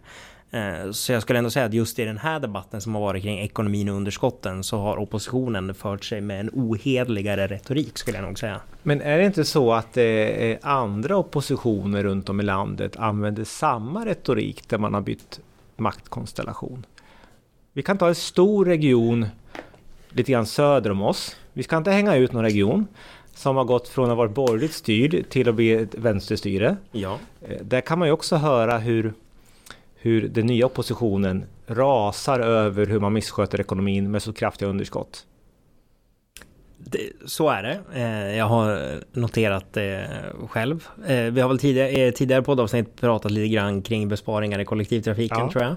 Eh, 0.50 0.90
Så 0.90 1.12
jag 1.12 1.23
skulle 1.23 1.38
ändå 1.38 1.50
säga 1.50 1.66
att 1.66 1.75
just 1.75 1.99
i 1.99 2.05
den 2.05 2.19
här 2.19 2.40
debatten 2.40 2.81
som 2.81 2.95
har 2.95 3.02
varit 3.02 3.23
kring 3.23 3.38
ekonomin 3.38 3.88
och 3.88 3.97
underskotten 3.97 4.64
så 4.64 4.78
har 4.78 4.97
oppositionen 4.97 5.75
fört 5.75 6.05
sig 6.05 6.21
med 6.21 6.40
en 6.40 6.50
ohederligare 6.52 7.47
retorik 7.47 7.99
skulle 7.99 8.19
jag 8.19 8.25
nog 8.25 8.38
säga. 8.38 8.61
Men 8.83 9.00
är 9.00 9.19
det 9.19 9.25
inte 9.25 9.45
så 9.45 9.73
att 9.73 9.97
eh, 9.97 10.05
eh 10.05 10.59
andra 10.62 11.16
oppositioner 11.16 12.02
runt 12.02 12.28
om 12.28 12.40
i 12.40 12.43
landet 12.43 12.97
använder 12.97 13.45
samma 13.45 14.07
retorik 14.07 14.69
där 14.69 14.78
man 14.78 14.95
har 14.95 15.00
bytt 15.00 15.40
maktkonstellation? 15.76 16.87
Vi 17.73 17.83
kan 17.83 17.99
ta 17.99 18.09
en 18.09 18.14
stor 18.14 18.64
region 18.64 19.26
lite 20.09 20.33
grann 20.33 20.47
söder 20.47 20.90
om 20.90 21.02
oss, 21.02 21.37
Vi 21.52 21.62
ska 21.62 21.76
inte 21.76 21.90
hänga 21.90 22.16
ut 22.16 22.33
någon 22.33 22.43
region 22.43 22.87
som 23.37 23.57
har 23.57 23.64
gått 23.64 23.88
från 23.88 24.11
att 24.11 24.16
vara 24.16 24.28
borgerligt 24.28 24.73
styrd 24.73 25.28
till 25.28 25.49
att 25.49 25.55
bli 25.55 25.73
ett 25.73 25.95
vänsterstyre. 25.95 26.76
Ja. 26.93 27.19
Eh, 27.49 27.57
Där 27.62 27.81
kan 27.81 27.99
man 27.99 28.09
ju 28.09 28.12
också 28.12 28.37
höra 28.37 28.78
hur, 28.78 29.12
hur 29.95 30.28
den 30.28 30.47
nya 30.47 30.66
oppositionen 30.66 31.45
rasar 31.66 32.40
över 32.40 32.87
hur 32.87 33.00
man 33.00 33.12
missköter 33.12 33.61
ekonomin 33.61 34.11
med 34.11 34.23
så 34.23 34.33
kraftiga 34.33 34.69
underskott. 34.69 35.26
Det, 36.78 37.00
så 37.26 37.49
är 37.49 37.62
det. 37.62 37.81
Eh, 37.95 38.37
jag 38.37 38.45
har 38.47 38.78
noterat 39.12 39.73
det 39.73 40.09
själv. 40.49 40.88
Eh, 41.07 41.16
vi 41.23 41.40
har 41.40 41.49
väl 41.49 41.59
tidigare, 41.59 42.12
tidigare 42.12 42.43
poddavsnitt 42.43 43.00
pratat 43.00 43.31
lite 43.33 43.49
grann 43.49 43.83
kring 43.83 44.09
besparingar 44.09 44.59
i 44.59 44.64
kollektivtrafiken 44.64 45.38
Ja. 45.38 45.50
tror 45.52 45.64
jag. 45.64 45.75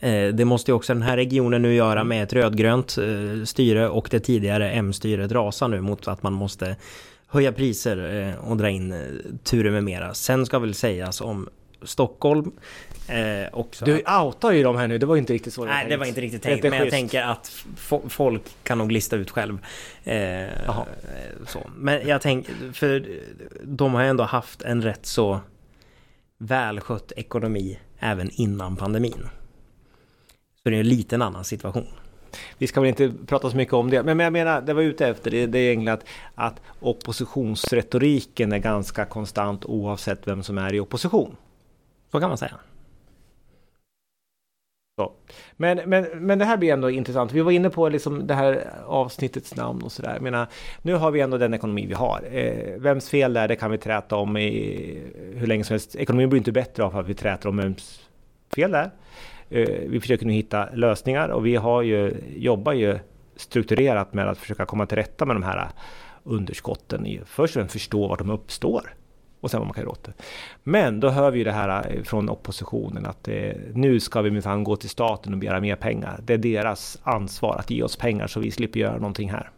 Eh, 0.00 0.28
det 0.28 0.44
måste 0.44 0.70
ju 0.70 0.74
också 0.74 0.94
den 0.94 1.02
här 1.02 1.16
regionen 1.16 1.62
nu 1.62 1.74
göra 1.74 2.04
med 2.04 2.22
ett 2.22 2.32
rödgrönt 2.32 2.98
eh, 2.98 3.44
styre 3.44 3.88
och 3.88 4.08
det 4.10 4.20
tidigare 4.20 4.70
M-styret 4.70 5.32
rasar 5.32 5.68
nu 5.68 5.80
mot 5.80 6.08
att 6.08 6.22
man 6.22 6.32
måste 6.32 6.76
höja 7.26 7.52
priser 7.52 8.26
eh, 8.28 8.50
och 8.50 8.56
dra 8.56 8.70
in 8.70 8.94
turer 9.44 9.70
med 9.70 9.84
mera. 9.84 10.14
Sen 10.14 10.46
ska 10.46 10.58
väl 10.58 10.74
sägas 10.74 11.20
om 11.20 11.48
Stockholm 11.82 12.52
eh, 13.08 13.48
också. 13.52 13.84
Du 13.84 14.02
outar 14.24 14.52
ju 14.52 14.62
dem 14.62 14.76
här 14.76 14.88
nu, 14.88 14.98
det 14.98 15.06
var 15.06 15.16
inte 15.16 15.32
riktigt 15.32 15.54
så 15.54 15.64
Nej, 15.64 15.86
det 15.88 15.96
var 15.96 16.06
inte 16.06 16.20
riktigt 16.20 16.42
tänkt. 16.42 16.62
Men 16.62 16.72
jag 16.72 16.82
schysst. 16.82 16.90
tänker 16.96 17.22
att 17.22 17.52
fo- 17.76 18.08
folk 18.08 18.42
kan 18.62 18.78
nog 18.78 18.92
lista 18.92 19.16
ut 19.16 19.30
själv. 19.30 19.58
Eh, 20.04 20.44
så. 21.46 21.70
Men 21.76 22.08
jag 22.08 22.20
tänker, 22.22 22.54
för 22.72 23.06
de 23.62 23.94
har 23.94 24.02
ju 24.02 24.08
ändå 24.08 24.24
haft 24.24 24.62
en 24.62 24.82
rätt 24.82 25.06
så 25.06 25.40
välskött 26.38 27.12
ekonomi 27.16 27.78
även 27.98 28.30
innan 28.32 28.76
pandemin. 28.76 29.28
För 30.66 30.70
det 30.70 30.76
är 30.76 30.80
en 30.80 30.88
liten 30.88 31.22
annan 31.22 31.44
situation. 31.44 31.86
Vi 32.58 32.66
ska 32.66 32.80
väl 32.80 32.88
inte 32.88 33.12
prata 33.26 33.50
så 33.50 33.56
mycket 33.56 33.74
om 33.74 33.90
det, 33.90 34.02
men 34.02 34.18
jag 34.18 34.32
menar, 34.32 34.60
det 34.60 34.74
var 34.74 34.82
ute 34.82 35.06
efter 35.06 35.30
det, 35.30 35.46
det 35.46 35.58
är 35.58 35.62
egentligen 35.62 35.94
att, 35.94 36.04
att 36.34 36.60
oppositionsretoriken 36.80 38.52
är 38.52 38.58
ganska 38.58 39.04
konstant 39.04 39.64
oavsett 39.64 40.28
vem 40.28 40.42
som 40.42 40.58
är 40.58 40.74
i 40.74 40.80
opposition. 40.80 41.36
Så 42.12 42.20
kan 42.20 42.28
man 42.28 42.38
säga. 42.38 42.54
Så. 45.00 45.12
Men, 45.56 45.80
men, 45.86 46.06
men 46.26 46.38
det 46.38 46.44
här 46.44 46.56
blir 46.56 46.72
ändå 46.72 46.90
intressant. 46.90 47.32
Vi 47.32 47.40
var 47.40 47.52
inne 47.52 47.70
på 47.70 47.88
liksom 47.88 48.26
det 48.26 48.34
här 48.34 48.70
avsnittets 48.86 49.56
namn 49.56 49.82
och 49.82 49.92
sådär. 49.92 50.46
Nu 50.82 50.94
har 50.94 51.10
vi 51.10 51.20
ändå 51.20 51.38
den 51.38 51.54
ekonomi 51.54 51.86
vi 51.86 51.94
har. 51.94 52.20
Eh, 52.30 52.80
vems 52.80 53.10
fel 53.10 53.32
det 53.32 53.40
är, 53.40 53.48
det 53.48 53.56
kan 53.56 53.70
vi 53.70 53.78
träta 53.78 54.16
om 54.16 54.36
i 54.36 55.02
hur 55.34 55.46
länge 55.46 55.64
som 55.64 55.74
helst. 55.74 55.96
Ekonomin 55.96 56.28
blir 56.28 56.38
inte 56.38 56.52
bättre 56.52 56.84
av 56.84 56.96
att 56.96 57.08
vi 57.08 57.14
träter 57.14 57.48
om 57.48 57.56
vems 57.56 58.00
fel 58.54 58.70
det 58.70 58.78
är. 58.78 58.90
Eh, 59.50 59.68
vi 59.86 60.00
försöker 60.00 60.26
nu 60.26 60.32
hitta 60.32 60.68
lösningar 60.74 61.28
och 61.28 61.46
vi 61.46 61.56
har 61.56 61.82
ju, 61.82 62.14
jobbar 62.36 62.72
ju 62.72 62.98
strukturerat 63.36 64.14
med 64.14 64.28
att 64.28 64.38
försöka 64.38 64.64
komma 64.64 64.86
till 64.86 64.96
rätta 64.96 65.26
med 65.26 65.36
de 65.36 65.42
här 65.42 65.68
underskotten. 66.24 67.20
Först 67.26 67.56
och 67.56 67.60
främst 67.60 67.72
förstå 67.72 68.08
var 68.08 68.16
de 68.16 68.30
uppstår 68.30 68.94
och 69.40 69.50
sen 69.50 69.60
vad 69.60 69.66
man 69.66 69.74
kan 69.74 69.82
göra 69.82 69.92
åt 69.92 70.04
det. 70.04 70.12
Men 70.62 71.00
då 71.00 71.08
hör 71.08 71.30
vi 71.30 71.38
ju 71.38 71.44
det 71.44 71.52
här 71.52 71.86
eh, 71.90 72.02
från 72.02 72.28
oppositionen 72.28 73.06
att 73.06 73.28
eh, 73.28 73.52
nu 73.74 74.00
ska 74.00 74.22
vi 74.22 74.30
minsann 74.30 74.64
gå 74.64 74.76
till 74.76 74.88
staten 74.88 75.32
och 75.32 75.38
begära 75.38 75.60
mer 75.60 75.76
pengar. 75.76 76.20
Det 76.24 76.34
är 76.34 76.38
deras 76.38 76.98
ansvar 77.02 77.56
att 77.56 77.70
ge 77.70 77.82
oss 77.82 77.96
pengar 77.96 78.26
så 78.26 78.40
vi 78.40 78.50
slipper 78.50 78.80
göra 78.80 78.96
någonting 78.98 79.30
här. 79.30 79.50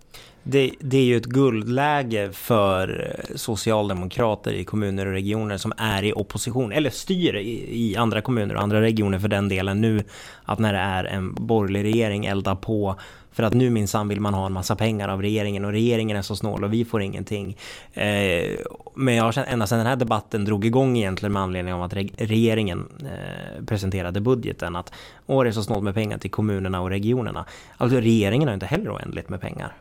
Det, 0.50 0.70
det 0.80 0.98
är 0.98 1.04
ju 1.04 1.16
ett 1.16 1.26
guldläge 1.26 2.32
för 2.32 3.16
socialdemokrater 3.34 4.52
i 4.52 4.64
kommuner 4.64 5.06
och 5.06 5.12
regioner 5.12 5.56
som 5.56 5.72
är 5.76 6.04
i 6.04 6.12
opposition, 6.12 6.72
eller 6.72 6.90
styr 6.90 7.36
i, 7.36 7.86
i 7.90 7.96
andra 7.96 8.20
kommuner 8.20 8.54
och 8.54 8.62
andra 8.62 8.80
regioner 8.80 9.18
för 9.18 9.28
den 9.28 9.48
delen 9.48 9.80
nu, 9.80 10.04
att 10.44 10.58
när 10.58 10.72
det 10.72 10.78
är 10.78 11.04
en 11.04 11.34
borgerlig 11.34 11.84
regering 11.84 12.26
elda 12.26 12.56
på 12.56 12.96
för 13.32 13.42
att 13.42 13.54
nu 13.54 13.70
minsann 13.70 14.08
vill 14.08 14.20
man 14.20 14.34
ha 14.34 14.46
en 14.46 14.52
massa 14.52 14.76
pengar 14.76 15.08
av 15.08 15.22
regeringen 15.22 15.64
och 15.64 15.72
regeringen 15.72 16.16
är 16.16 16.22
så 16.22 16.36
snål 16.36 16.64
och 16.64 16.72
vi 16.72 16.84
får 16.84 17.02
ingenting. 17.02 17.56
Eh, 17.92 18.58
men 18.94 19.14
jag 19.14 19.24
har 19.24 19.32
känt, 19.32 19.48
ända 19.48 19.66
sedan 19.66 19.78
den 19.78 19.86
här 19.86 19.96
debatten 19.96 20.44
drog 20.44 20.64
igång 20.64 20.96
egentligen 20.96 21.32
med 21.32 21.42
anledning 21.42 21.74
av 21.74 21.82
att 21.82 21.94
re 21.94 22.08
regeringen 22.16 22.88
eh, 23.00 23.64
presenterade 23.64 24.20
budgeten 24.20 24.76
att 24.76 24.92
åh 25.26 25.42
det 25.42 25.50
är 25.50 25.52
så 25.52 25.62
snålt 25.62 25.84
med 25.84 25.94
pengar 25.94 26.18
till 26.18 26.30
kommunerna 26.30 26.80
och 26.80 26.90
regionerna. 26.90 27.44
Alltså 27.76 28.00
regeringen 28.00 28.48
har 28.48 28.54
inte 28.54 28.66
heller 28.66 28.90
oändligt 28.90 29.28
med 29.28 29.40
pengar. 29.40 29.72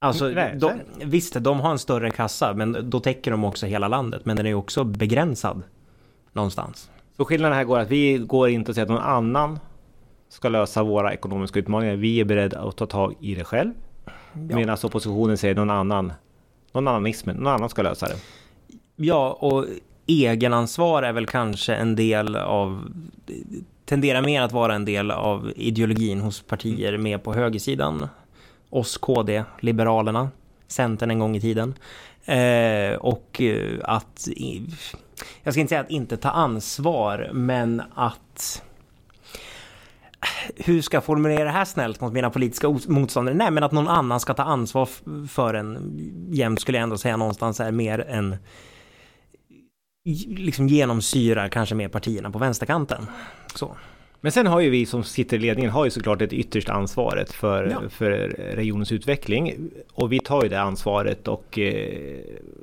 Alltså, 0.00 0.30
de, 0.54 0.80
visst, 1.04 1.34
de 1.34 1.60
har 1.60 1.70
en 1.70 1.78
större 1.78 2.10
kassa, 2.10 2.54
men 2.54 2.90
då 2.90 3.00
täcker 3.00 3.30
de 3.30 3.44
också 3.44 3.66
hela 3.66 3.88
landet. 3.88 4.24
Men 4.24 4.36
den 4.36 4.46
är 4.46 4.54
också 4.54 4.84
begränsad 4.84 5.62
någonstans. 6.32 6.90
Så 7.16 7.24
skillnaden 7.24 7.56
här 7.56 7.64
går 7.64 7.78
att 7.78 7.90
vi 7.90 8.18
går 8.18 8.48
inte 8.48 8.70
och 8.70 8.74
säger 8.74 8.86
att 8.86 8.92
någon 8.92 9.02
annan 9.02 9.58
ska 10.28 10.48
lösa 10.48 10.82
våra 10.82 11.12
ekonomiska 11.12 11.58
utmaningar. 11.58 11.96
Vi 11.96 12.20
är 12.20 12.24
beredda 12.24 12.60
att 12.60 12.76
ta 12.76 12.86
tag 12.86 13.14
i 13.20 13.34
det 13.34 13.44
själv. 13.44 13.72
Medan 14.32 14.76
oppositionen 14.82 15.38
säger 15.38 15.54
någon 15.54 15.70
annan, 15.70 16.12
någon 16.72 16.88
annanismen, 16.88 17.36
någon 17.36 17.52
annan 17.52 17.68
ska 17.68 17.82
lösa 17.82 18.06
det. 18.08 18.16
Ja, 18.96 19.38
och 19.40 19.66
egenansvar 20.06 21.02
är 21.02 21.12
väl 21.12 21.26
kanske 21.26 21.74
en 21.74 21.96
del 21.96 22.36
av 22.36 22.92
tenderar 23.84 24.22
mer 24.22 24.42
att 24.42 24.52
vara 24.52 24.74
en 24.74 24.84
del 24.84 25.10
av 25.10 25.52
ideologin 25.56 26.20
hos 26.20 26.42
partier 26.42 26.98
med 26.98 27.22
på 27.22 27.34
högersidan. 27.34 28.08
Oss, 28.70 28.96
KD, 28.96 29.44
Liberalerna, 29.60 30.30
Centern 30.68 31.10
en 31.10 31.18
gång 31.18 31.36
i 31.36 31.40
tiden. 31.40 31.74
Eh, 32.24 32.94
och 32.94 33.40
eh, 33.40 33.78
att, 33.82 34.28
jag 35.42 35.54
ska 35.54 35.60
inte 35.60 35.68
säga 35.68 35.80
att 35.80 35.90
inte 35.90 36.16
ta 36.16 36.30
ansvar, 36.30 37.30
men 37.32 37.82
att 37.94 38.62
eh, 40.20 40.64
hur 40.64 40.82
ska 40.82 40.96
jag 40.96 41.04
formulera 41.04 41.44
det 41.44 41.50
här 41.50 41.64
snällt 41.64 42.00
mot 42.00 42.12
mina 42.12 42.30
politiska 42.30 42.68
motståndare? 42.88 43.34
Nej, 43.34 43.50
men 43.50 43.62
att 43.62 43.72
någon 43.72 43.88
annan 43.88 44.20
ska 44.20 44.34
ta 44.34 44.42
ansvar 44.42 44.88
för 45.28 45.54
en 45.54 45.98
jämt 46.30 46.60
skulle 46.60 46.78
jag 46.78 46.82
ändå 46.82 46.98
säga 46.98 47.16
någonstans 47.16 47.60
är 47.60 47.72
mer 47.72 47.98
än 48.08 48.36
liksom 50.26 50.68
genomsyrar 50.68 51.48
kanske 51.48 51.74
mer 51.74 51.88
partierna 51.88 52.30
på 52.30 52.38
vänsterkanten. 52.38 53.06
Så. 53.54 53.76
Men 54.20 54.32
sen 54.32 54.46
har 54.46 54.60
ju 54.60 54.70
vi 54.70 54.86
som 54.86 55.04
sitter 55.04 55.36
i 55.36 55.40
ledningen 55.40 55.70
har 55.70 55.84
ju 55.84 55.90
såklart 55.90 56.22
ett 56.22 56.32
ytterst 56.32 56.68
ansvaret 56.68 57.32
för, 57.32 57.64
Ja. 57.70 57.88
för 57.88 58.10
regionens 58.54 58.92
utveckling. 58.92 59.70
Och 59.92 60.12
vi 60.12 60.18
tar 60.20 60.42
ju 60.42 60.48
det 60.48 60.60
ansvaret 60.60 61.28
och 61.28 61.58
eh, 61.58 62.18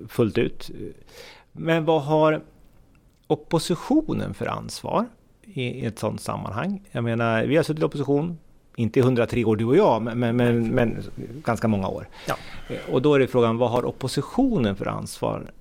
fullt 0.07 0.37
ut. 0.37 0.71
Men 1.51 1.85
vad 1.85 2.01
har 2.03 2.41
oppositionen 3.27 4.33
för 4.33 4.45
ansvar 4.45 5.05
i, 5.43 5.61
i 5.63 5.85
ett 5.85 5.99
sådant 5.99 6.21
sammanhang? 6.21 6.81
Jag 6.91 7.03
menar, 7.03 7.43
vi 7.45 7.55
har 7.55 7.63
suttit 7.63 7.81
i 7.81 7.85
opposition, 7.85 8.37
inte 8.75 8.99
i 8.99 9.01
103 9.03 9.45
år 9.45 9.55
du 9.55 9.65
och 9.65 9.77
jag, 9.77 10.01
men, 10.01 10.19
men, 10.19 10.35
men, 10.37 10.67
men 10.67 10.97
ganska 11.45 11.67
många 11.67 11.87
år. 11.87 12.07
Ja. 12.27 12.35
Eh, 12.69 12.93
Och 12.93 13.01
då 13.01 13.13
är 13.13 13.19
det 13.19 13.27
frågan, 13.27 13.57
vad 13.57 13.71
har 13.71 13.85
oppositionen 13.85 14.75
för 14.75 14.85
ansvar 14.85 15.51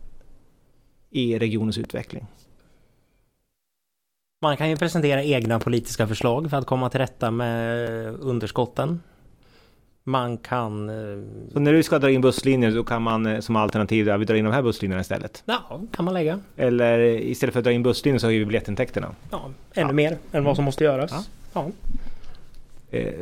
i 1.10 1.38
regionens 1.38 1.78
utveckling? 1.78 2.26
Man 4.44 4.56
kan 4.56 4.70
ju 4.70 4.76
presentera 4.76 5.22
egna 5.22 5.58
politiska 5.60 6.06
förslag 6.06 6.50
för 6.50 6.56
att 6.56 6.66
komma 6.66 6.90
till 6.90 7.00
rätta 7.00 7.30
med 7.30 7.88
underskotten. 8.20 9.00
Man 10.04 10.36
kan... 10.38 10.88
eh, 10.88 11.24
Så 11.52 11.60
när 11.60 11.72
du 11.72 11.82
ska 11.82 11.98
dra 11.98 12.10
in 12.10 12.20
busslinjer 12.20 12.70
då 12.70 12.84
kan 12.84 13.02
man 13.02 13.26
eh, 13.26 13.40
som 13.40 13.56
alternativ, 13.56 14.06
ja, 14.08 14.16
vi 14.16 14.24
drar 14.24 14.34
in 14.34 14.44
de 14.44 14.54
här 14.54 14.62
busslinjerna 14.62 15.00
istället. 15.00 15.42
Ja, 15.46 15.80
kan 15.92 16.04
man 16.04 16.14
lägga. 16.14 16.40
Eller 16.56 16.98
istället 17.00 17.52
för 17.52 17.60
att 17.60 17.64
dra 17.64 17.72
in 17.72 17.82
busslinjer 17.82 18.18
så 18.18 18.26
höjer 18.26 18.38
vi 18.38 18.44
biljettintäkterna. 18.46 19.14
Ja, 19.30 19.40
ännu 19.74 19.88
Ja. 19.88 19.92
mer 19.92 20.18
än 20.32 20.44
vad 20.44 20.56
som 20.56 20.64
måste 20.64 20.84
göras. 20.84 21.10
Ja. 21.12 21.24
Ja. 22.90 22.98
Eh, 22.98 23.14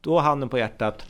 Då 0.00 0.18
handen 0.18 0.48
på 0.48 0.58
hjärtat. 0.58 1.04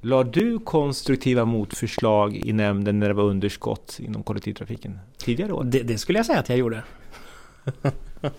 La 0.00 0.22
du 0.22 0.58
konstruktiva 0.58 1.44
motförslag 1.44 2.36
i 2.36 2.52
nämnden 2.52 2.98
när 2.98 3.08
det 3.08 3.14
var 3.14 3.24
underskott 3.24 3.96
inom 4.02 4.22
kollektivtrafiken 4.22 4.98
tidigare 5.18 5.52
år? 5.52 5.64
Det, 5.64 5.82
det 5.82 5.98
skulle 5.98 6.18
jag 6.18 6.26
säga 6.26 6.38
att 6.38 6.48
jag 6.48 6.58
gjorde. 6.58 6.82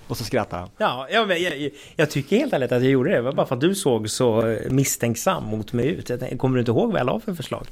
Och 0.08 0.18
så 0.18 0.24
skrattade 0.24 0.62
han. 0.62 0.70
Ja, 0.78 1.08
jag, 1.12 1.32
jag, 1.40 1.60
jag, 1.60 1.72
jag 1.96 2.10
tycker 2.10 2.38
helt 2.38 2.54
ärligt 2.54 2.72
att 2.72 2.82
jag 2.82 2.92
gjorde 2.92 3.10
det. 3.10 3.16
Det 3.16 3.22
var 3.22 3.32
bara 3.32 3.46
för 3.46 3.56
att 3.56 3.62
du 3.62 3.76
såg 3.76 4.10
så 4.10 4.58
misstänksam 4.70 5.44
mot 5.46 5.74
mig 5.74 5.88
ut. 5.88 6.10
Jag 6.10 6.20
tänkte, 6.20 6.38
Kommer 6.38 6.56
du 6.56 6.60
inte 6.60 6.72
ihåg 6.72 6.92
vad 6.92 7.00
jag 7.00 7.06
la 7.06 7.20
för 7.20 7.34
förslag? 7.34 7.68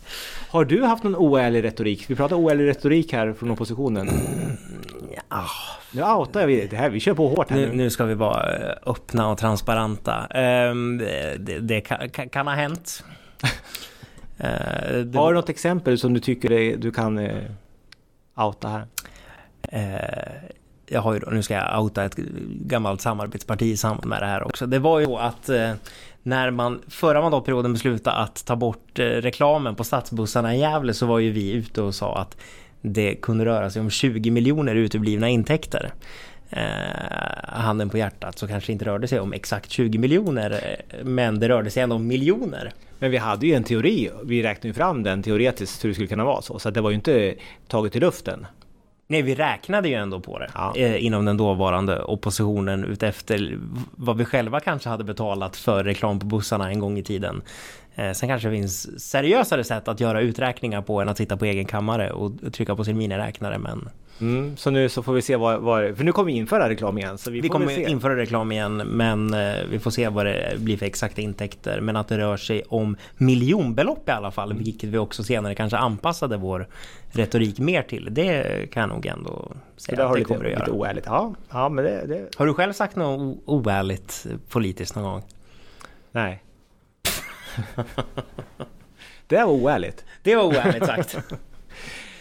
Har 0.49 0.65
du 0.65 0.83
haft 0.83 1.03
någon 1.03 1.15
oärlig 1.15 1.63
retorik? 1.63 2.09
Vi 2.09 2.15
pratar 2.15 2.35
oärlig 2.35 2.67
retorik 2.67 3.13
här 3.13 3.33
från 3.33 3.51
oppositionen. 3.51 4.09
Ja, 5.29 5.45
Nu 5.91 6.03
outar 6.03 6.47
vi 6.47 6.67
det 6.67 6.75
här, 6.75 6.89
vi 6.89 6.99
kör 6.99 7.13
på 7.13 7.27
hårt 7.27 7.49
här 7.49 7.57
nu, 7.57 7.73
nu. 7.73 7.89
ska 7.89 8.05
vi 8.05 8.13
vara 8.13 8.57
eh, 8.57 8.75
öppna 8.85 9.29
och 9.31 9.37
transparenta. 9.37 10.25
Ehm, 10.25 10.97
det 10.97 11.59
det 11.59 11.81
kan, 11.81 12.09
kan, 12.09 12.47
ha 12.47 12.53
hänt. 12.53 13.03
Eh, 14.41 15.05
Har 15.15 15.33
du 15.33 15.35
något 15.35 15.49
exempel 15.49 15.99
som 15.99 16.13
du 16.13 16.19
tycker 16.19 16.77
du 16.77 16.91
kan 16.91 17.17
eh, 17.17 17.37
outa 18.35 18.67
här? 18.67 18.85
Jag 20.91 21.01
har 21.01 21.13
ju 21.13 21.19
då, 21.19 21.31
nu 21.31 21.43
ska 21.43 21.53
jag 21.53 21.83
outa 21.83 22.03
ett 22.03 22.15
gammalt 22.61 23.01
samarbetsparti 23.01 23.65
i 23.65 23.77
samband 23.77 24.09
med 24.09 24.21
det 24.21 24.25
här 24.25 24.43
också. 24.43 24.65
Det 24.65 24.79
var 24.79 24.99
ju 24.99 25.05
så 25.05 25.17
att 25.17 25.49
eh, 25.49 25.71
när 26.23 26.51
man 26.51 26.81
förra 26.87 27.21
mandatperioden 27.21 27.73
beslutade 27.73 28.15
att 28.15 28.45
ta 28.45 28.55
bort 28.55 28.99
eh, 28.99 29.03
reklamen 29.03 29.75
på 29.75 29.83
stadsbussarna 29.83 30.55
i 30.55 30.59
Gävle 30.59 30.93
så 30.93 31.05
var 31.05 31.19
ju 31.19 31.31
vi 31.31 31.51
ute 31.51 31.81
och 31.81 31.95
sa 31.95 32.17
att 32.17 32.37
det 32.81 33.15
kunde 33.15 33.45
röra 33.45 33.69
sig 33.69 33.79
om 33.81 33.89
20 33.89 34.31
miljoner 34.31 34.75
uteblivna 34.75 35.29
intäkter. 35.29 35.93
eh, 36.49 36.59
handen 37.43 37.89
på 37.89 37.97
hjärtat 37.97 38.39
så 38.39 38.47
kanske 38.47 38.69
det 38.69 38.73
inte 38.73 38.85
rörde 38.85 39.07
sig 39.07 39.19
om 39.19 39.33
exakt 39.33 39.69
20 39.71 39.97
miljoner 39.97 40.51
eh, 40.51 41.05
men 41.05 41.39
det 41.39 41.49
rörde 41.49 41.69
sig 41.69 41.83
ändå 41.83 41.95
om 41.95 42.07
miljoner. 42.07 42.73
Men 42.99 43.11
vi 43.11 43.17
hade 43.17 43.47
ju 43.47 43.53
en 43.53 43.63
teori, 43.63 44.09
vi 44.23 44.43
räknade 44.43 44.67
ju 44.67 44.73
fram 44.73 45.03
den 45.03 45.23
teoretiskt 45.23 45.83
hur 45.83 45.89
det 45.89 45.93
skulle 45.93 46.07
kunna 46.07 46.23
vara 46.23 46.41
så. 46.41 46.59
Så 46.59 46.69
det 46.69 46.81
var 46.81 46.89
ju 46.89 46.95
inte 46.95 47.35
taget 47.67 47.95
i 47.95 47.99
luften. 47.99 48.45
Nej, 49.11 49.21
vi 49.21 49.35
räknade 49.35 49.89
ju 49.89 49.93
ändå 49.95 50.19
på 50.19 50.39
det 50.39 50.49
Ja. 50.53 50.73
eh, 50.75 51.05
inom 51.05 51.25
den 51.25 51.37
dåvarande 51.37 52.03
oppositionen 52.03 52.85
utefter 52.85 53.59
vad 53.95 54.17
vi 54.17 54.25
själva 54.25 54.59
kanske 54.59 54.89
hade 54.89 55.03
betalat 55.03 55.55
för 55.57 55.83
reklam 55.83 56.19
på 56.19 56.25
bussarna 56.25 56.69
en 56.71 56.79
gång 56.79 56.97
i 56.97 57.03
tiden. 57.03 57.41
Eh, 57.95 58.11
sen 58.11 58.29
kanske 58.29 58.47
det 58.49 58.55
finns 58.55 59.01
seriösare 59.09 59.63
sätt 59.63 59.87
att 59.87 59.99
göra 59.99 60.21
uträkningar 60.21 60.81
på 60.81 61.01
än 61.01 61.09
att 61.09 61.17
sitta 61.17 61.37
på 61.37 61.45
egen 61.45 61.65
kammare 61.65 62.11
och 62.11 62.31
trycka 62.53 62.75
på 62.75 62.83
sin 62.83 62.97
miniräknare. 62.97 63.57
Men 63.57 63.89
Mm, 64.21 64.57
så 64.57 64.69
nu 64.69 64.89
så 64.89 65.03
får 65.03 65.13
vi 65.13 65.21
se 65.21 65.35
vad, 65.35 65.61
vad 65.61 65.97
för 65.97 66.03
nu 66.03 66.11
kommer 66.11 66.31
vi 66.31 66.37
införa 66.37 66.69
reklam 66.69 66.97
igen. 66.97 67.17
Så 67.17 67.31
vi, 67.31 67.41
vi 67.41 67.49
kommer 67.49 67.67
se. 67.67 67.89
införa 67.89 68.15
reklam 68.15 68.51
igen, 68.51 68.77
men 68.77 69.33
eh, 69.33 69.55
vi 69.69 69.79
får 69.79 69.91
se 69.91 70.09
vad 70.09 70.25
det 70.25 70.53
blir 70.57 70.77
för 70.77 70.85
exakta 70.85 71.21
intäkter. 71.21 71.81
Men 71.81 71.95
att 71.95 72.07
det 72.07 72.17
rör 72.17 72.37
sig 72.37 72.63
om 72.67 72.97
miljonbelopp 73.17 74.09
i 74.09 74.11
alla 74.11 74.31
fall, 74.31 74.51
Mm. 74.51 74.63
vilket 74.63 74.89
vi 74.89 74.97
också 74.97 75.23
senare 75.23 75.55
kanske 75.55 75.77
anpassade 75.77 76.37
vår 76.37 76.67
retorik 77.11 77.59
mer 77.59 77.81
till. 77.83 78.07
Det 78.11 78.67
kan 78.71 78.81
jag 78.81 78.89
nog 78.89 79.05
ändå 79.05 79.51
säga 79.77 79.95
där 79.97 80.03
att 80.05 80.11
det 80.11 80.15
du 80.15 80.19
lite, 80.19 80.27
kommer 80.33 80.45
att 80.45 80.51
göra. 80.51 80.59
lite 80.65 80.71
oärligt. 80.71 81.05
Ja, 81.05 81.33
ja 81.49 81.69
men 81.69 81.83
det, 81.85 82.05
det... 82.07 82.29
Har 82.37 82.45
du 82.45 82.53
själv 82.53 82.73
sagt 82.73 82.95
något 82.95 83.37
oärligt 83.45 84.25
politiskt 84.49 84.95
någon 84.95 85.03
gång? 85.03 85.23
Nej. 86.11 86.43
det 89.27 89.35
var 89.35 89.45
oärligt. 89.53 90.05
Det 90.23 90.35
var 90.35 90.43
oärligt 90.43 90.85
sagt. 90.85 91.17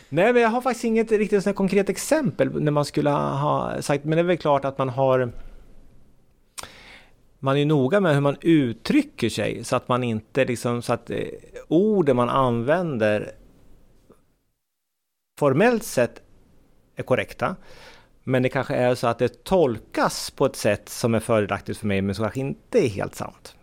Nej 0.08 0.32
men 0.32 0.42
jag 0.42 0.48
har 0.48 0.60
faktiskt 0.60 0.84
inget 0.84 1.12
riktigt 1.12 1.42
sånt 1.42 1.46
här 1.46 1.52
konkret 1.52 1.88
exempel 1.88 2.62
när 2.62 2.72
man 2.72 2.84
skulle 2.84 3.10
ha- 3.10 3.82
sagt 3.82 4.04
men 4.04 4.16
det 4.16 4.20
är 4.22 4.24
väl 4.24 4.38
klart 4.38 4.64
att 4.64 4.78
man 4.78 4.88
har 4.88 5.32
man 7.38 7.54
är 7.54 7.58
ju 7.58 7.64
noga 7.64 8.00
med 8.00 8.14
hur 8.14 8.20
man 8.20 8.36
uttrycker 8.40 9.28
sig 9.28 9.64
så 9.64 9.76
att 9.76 9.88
man 9.88 10.04
inte 10.04 10.44
liksom 10.44 10.82
så 10.82 10.92
att 10.92 11.10
eh, 11.10 11.18
orden 11.68 12.16
man 12.16 12.28
använder 12.28 13.30
formellt 15.38 15.84
sett 15.84 16.22
är 16.96 17.02
korrekta. 17.02 17.56
Men 18.24 18.42
det 18.42 18.48
kanske 18.48 18.74
är 18.74 18.94
så 18.94 19.06
att 19.06 19.18
det 19.18 19.44
tolkas 19.44 20.30
på 20.30 20.46
ett 20.46 20.56
sätt 20.56 20.88
som 20.88 21.14
är 21.14 21.20
fördelaktigt 21.20 21.78
för 21.78 21.86
mig 21.86 22.02
men 22.02 22.14
som 22.14 22.24
kanske 22.24 22.40
inte 22.40 22.86
är 22.86 22.88
helt 22.88 23.14
sant. 23.14 23.54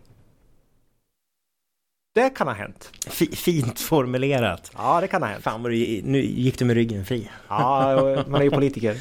Det 2.16 2.30
kan 2.30 2.46
ha 2.46 2.54
hänt. 2.54 2.90
Fi- 3.10 3.36
fint 3.36 3.80
formulerat. 3.80 4.70
Ja, 4.76 5.00
det 5.00 5.08
kan 5.08 5.22
ha 5.22 5.28
hänt. 5.28 5.42
Fan 5.44 5.62
vad 5.62 5.72
du, 5.72 6.00
nu 6.04 6.20
gick 6.20 6.58
du 6.58 6.64
med 6.64 6.74
ryggen 6.76 7.04
fri. 7.04 7.30
Ja, 7.48 8.24
man 8.28 8.40
är 8.40 8.44
ju 8.44 8.50
politiker. 8.50 8.96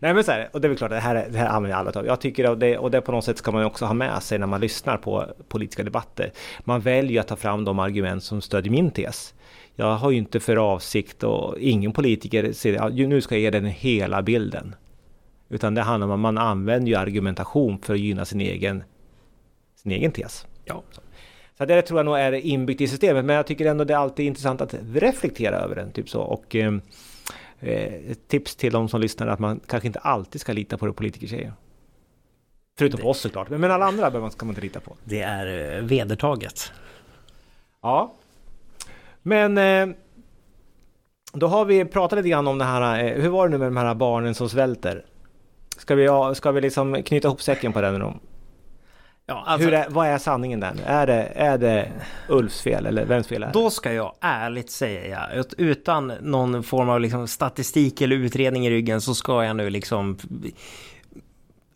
Nej 0.00 0.14
men 0.14 0.24
så 0.24 0.32
här, 0.32 0.48
och 0.52 0.60
det 0.60 0.66
är 0.66 0.68
väl 0.68 0.78
klart, 0.78 0.90
det 0.90 0.98
här, 1.00 1.14
är- 1.14 1.28
det 1.30 1.38
här 1.38 1.48
använder 1.48 1.78
alla 1.78 1.90
av. 1.90 2.06
Jag 2.06 2.20
tycker 2.20 2.50
och 2.50 2.58
det, 2.58 2.78
och 2.78 2.90
det 2.90 3.00
på 3.00 3.12
något 3.12 3.24
sätt 3.24 3.38
ska 3.38 3.50
man 3.52 3.64
också 3.64 3.84
ha 3.84 3.94
med 3.94 4.22
sig 4.22 4.38
när 4.38 4.46
man 4.46 4.60
lyssnar 4.60 4.96
på 4.96 5.26
politiska 5.48 5.82
debatter. 5.82 6.32
Man 6.64 6.80
väljer 6.80 7.12
ju 7.12 7.18
att 7.18 7.28
ta 7.28 7.36
fram 7.36 7.64
de 7.64 7.78
argument 7.78 8.24
som 8.24 8.40
stödjer 8.40 8.72
min 8.72 8.90
tes. 8.90 9.34
Jag 9.74 9.94
har 9.94 10.10
ju 10.10 10.16
inte 10.18 10.40
för 10.40 10.56
avsikt 10.56 11.22
och 11.24 11.58
ingen 11.58 11.92
politiker 11.92 12.52
säger 12.52 12.90
ju, 12.90 13.06
nu 13.06 13.20
ska 13.20 13.34
jag 13.34 13.42
ge 13.42 13.50
den 13.50 13.64
hela 13.66 14.22
bilden. 14.22 14.74
Utan 15.48 15.74
det 15.74 15.82
handlar 15.82 16.06
om 16.06 16.12
att 16.12 16.20
man 16.20 16.38
använder 16.38 16.88
ju 16.88 16.94
argumentation 16.98 17.78
för 17.82 17.94
att 17.94 18.00
gynna 18.00 18.24
sin 18.24 18.40
egen, 18.40 18.82
sin 19.82 19.92
egen 19.92 20.12
tes. 20.12 20.46
Ja. 20.64 20.82
Så 21.60 21.66
det 21.66 21.82
tror 21.82 21.98
jag 21.98 22.04
nog 22.04 22.18
är 22.18 22.32
inbyggt 22.32 22.80
i 22.80 22.88
systemet. 22.88 23.24
Men 23.24 23.36
jag 23.36 23.46
tycker 23.46 23.66
ändå 23.66 23.84
det 23.84 23.94
är 23.94 23.98
alltid 23.98 24.26
intressant 24.26 24.60
att 24.60 24.74
reflektera 24.94 25.56
över 25.56 25.74
den. 25.76 25.92
Typ 25.92 26.08
så. 26.08 26.20
Och 26.20 26.56
eh, 26.56 26.74
eh, 27.60 27.92
tips 28.28 28.56
till 28.56 28.72
de 28.72 28.88
som 28.88 29.00
lyssnar 29.00 29.26
är 29.26 29.30
att 29.30 29.38
man 29.38 29.60
kanske 29.66 29.86
inte 29.86 29.98
alltid 29.98 30.40
ska 30.40 30.52
lita 30.52 30.78
på 30.78 30.86
det 30.86 30.92
politiker 30.92 31.26
säger. 31.26 31.52
Förutom 32.78 33.00
på 33.00 33.08
oss 33.10 33.20
såklart. 33.20 33.48
Men 33.50 33.70
alla 33.70 33.84
andra 33.86 34.00
behöver 34.00 34.20
man- 34.20 34.30
ska 34.30 34.46
man 34.46 34.50
inte 34.50 34.60
lita 34.60 34.80
på. 34.80 34.96
Det 35.04 35.20
är 35.22 35.76
eh, 35.76 35.82
vedertaget. 35.84 36.72
Ja. 37.82 38.12
Men 39.22 39.58
eh, 39.58 39.96
då 41.32 41.46
har 41.46 41.64
vi 41.64 41.84
pratat 41.84 42.16
lite 42.16 42.28
grann 42.28 42.48
om 42.48 42.58
det 42.58 42.64
här. 42.64 43.04
Eh, 43.04 43.22
hur 43.22 43.28
var 43.28 43.48
det 43.48 43.52
nu 43.52 43.58
med 43.58 43.66
de 43.68 43.76
här 43.76 43.94
barnen 43.94 44.34
som 44.34 44.48
svälter? 44.48 45.04
Ska 45.78 45.94
vi, 45.94 46.08
ska 46.34 46.52
vi 46.52 46.60
liksom 46.60 47.02
knyta 47.02 47.28
ihop 47.28 47.42
säcken 47.42 47.72
på 47.72 47.80
den? 47.80 48.00
då? 48.00 48.14
Ja, 49.26 49.44
alltså, 49.46 49.68
Hur 49.68 49.74
är, 49.74 49.86
vad 49.88 50.06
är 50.06 50.18
sanningen 50.18 50.60
där? 50.60 50.72
Är 50.86 51.06
det, 51.06 51.32
är 51.34 51.58
det 51.58 51.88
Ulfs 52.28 52.62
fel 52.62 52.86
eller 52.86 53.04
vems 53.04 53.26
fel 53.26 53.42
är 53.42 53.46
det? 53.46 53.52
Då 53.52 53.70
ska 53.70 53.92
jag 53.92 54.14
ärligt 54.20 54.70
säga 54.70 55.28
utan 55.58 56.06
någon 56.20 56.62
form 56.62 56.88
av 56.88 57.00
liksom 57.00 57.28
statistik 57.28 58.00
eller 58.00 58.16
utredning 58.16 58.66
i 58.66 58.70
ryggen 58.70 59.00
så 59.00 59.14
ska 59.14 59.44
jag 59.44 59.56
nu 59.56 59.70
liksom 59.70 60.18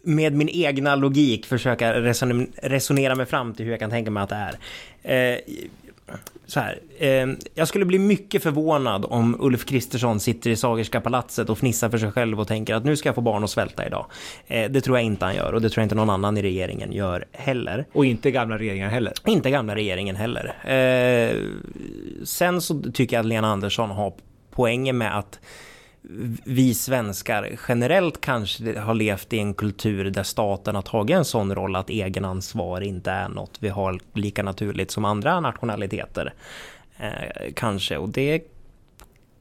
med 0.03 0.33
min 0.33 0.49
egna 0.49 0.97
logik 0.97 1.47
försöka 1.47 1.95
reson- 1.95 2.53
resonera 2.63 3.15
mig 3.15 3.27
fram 3.27 3.55
till 3.55 3.65
hur 3.65 3.73
jag 3.73 3.81
kan 3.81 3.91
tänka 3.91 4.11
mig 4.11 4.23
att 4.23 4.29
det 4.29 4.53
är. 5.03 5.33
Eh, 5.35 5.39
så 6.47 6.61
här, 6.61 6.79
eh, 6.99 7.27
jag 7.55 7.69
skulle 7.69 7.85
bli 7.85 7.99
mycket 7.99 8.43
förvånad 8.43 9.07
om 9.09 9.37
Ulf 9.41 9.65
Kristersson 9.65 10.21
sitter 10.21 10.51
i 10.51 10.57
Sagerska 10.57 11.01
palatset 11.01 11.51
och 11.51 11.59
fnissar 11.59 11.89
för 11.89 11.99
sig 11.99 12.13
själv 12.13 12.41
och 12.41 12.49
tänker 12.49 12.75
att 12.75 12.85
nu 12.85 12.97
ska 12.97 13.09
jag 13.09 13.15
få 13.15 13.21
barn 13.21 13.45
att 13.45 13.51
svälta 13.51 13.87
idag. 13.87 14.07
Eh, 14.47 14.71
det 14.71 14.81
tror 14.81 14.97
jag 14.97 15.05
inte 15.05 15.25
han 15.25 15.35
gör 15.35 15.53
och 15.53 15.61
det 15.61 15.71
tror 15.71 15.83
jag 15.83 15.85
inte 15.85 15.95
någon 15.95 16.11
annan 16.11 16.37
i 16.37 16.43
regeringen 16.43 16.93
gör 16.93 17.25
heller. 17.33 17.87
Och 17.93 18.05
inte 18.07 18.31
gamla 18.31 18.59
regeringar 18.59 18.89
heller. 18.89 19.13
Inte 19.27 19.51
gamla 19.51 19.75
regeringen 19.75 20.17
heller. 20.17 20.55
Eh, 20.65 21.37
sen 22.25 22.61
så 22.61 22.83
tycker 22.83 23.17
jag 23.17 23.21
att 23.21 23.29
Lena 23.29 23.49
Andersson 23.49 23.91
har 23.91 24.13
poängen 24.51 24.99
med 24.99 25.19
att 25.19 25.41
vi 26.45 26.75
svenskar 26.75 27.51
generellt 27.69 28.21
kanske 28.21 28.79
har 28.79 28.95
levt 28.95 29.33
i 29.33 29.39
en 29.39 29.55
kultur 29.55 30.05
där 30.05 30.23
staten 30.23 30.75
har 30.75 30.83
tagit 30.83 31.17
en 31.17 31.25
sån 31.25 31.55
roll 31.55 31.77
att 31.77 31.91
egenansvar 31.91 32.81
inte 32.81 33.11
är 33.11 33.29
något 33.29 33.57
vi 33.61 33.69
har 33.69 34.01
lika 34.13 34.43
naturligt 34.43 34.91
som 34.91 35.05
andra 35.05 35.41
nationaliteter. 35.41 36.35
Eh, 36.97 37.53
kanske, 37.55 37.97
och 37.97 38.09
det 38.09 38.43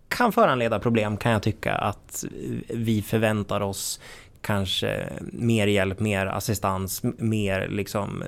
kan 0.08 0.32
föranleda 0.32 0.80
problem 0.80 1.18
kan 1.18 1.32
jag 1.32 1.44
tycka 1.44 1.76
att 1.76 2.26
vi 2.70 3.02
förväntar 3.02 3.62
oss 3.62 4.00
kanske 4.42 5.10
mer 5.22 5.68
hjälp, 5.68 6.00
mer 6.00 6.26
assistans, 6.26 7.02
mer 7.18 7.68
liksom 7.68 8.24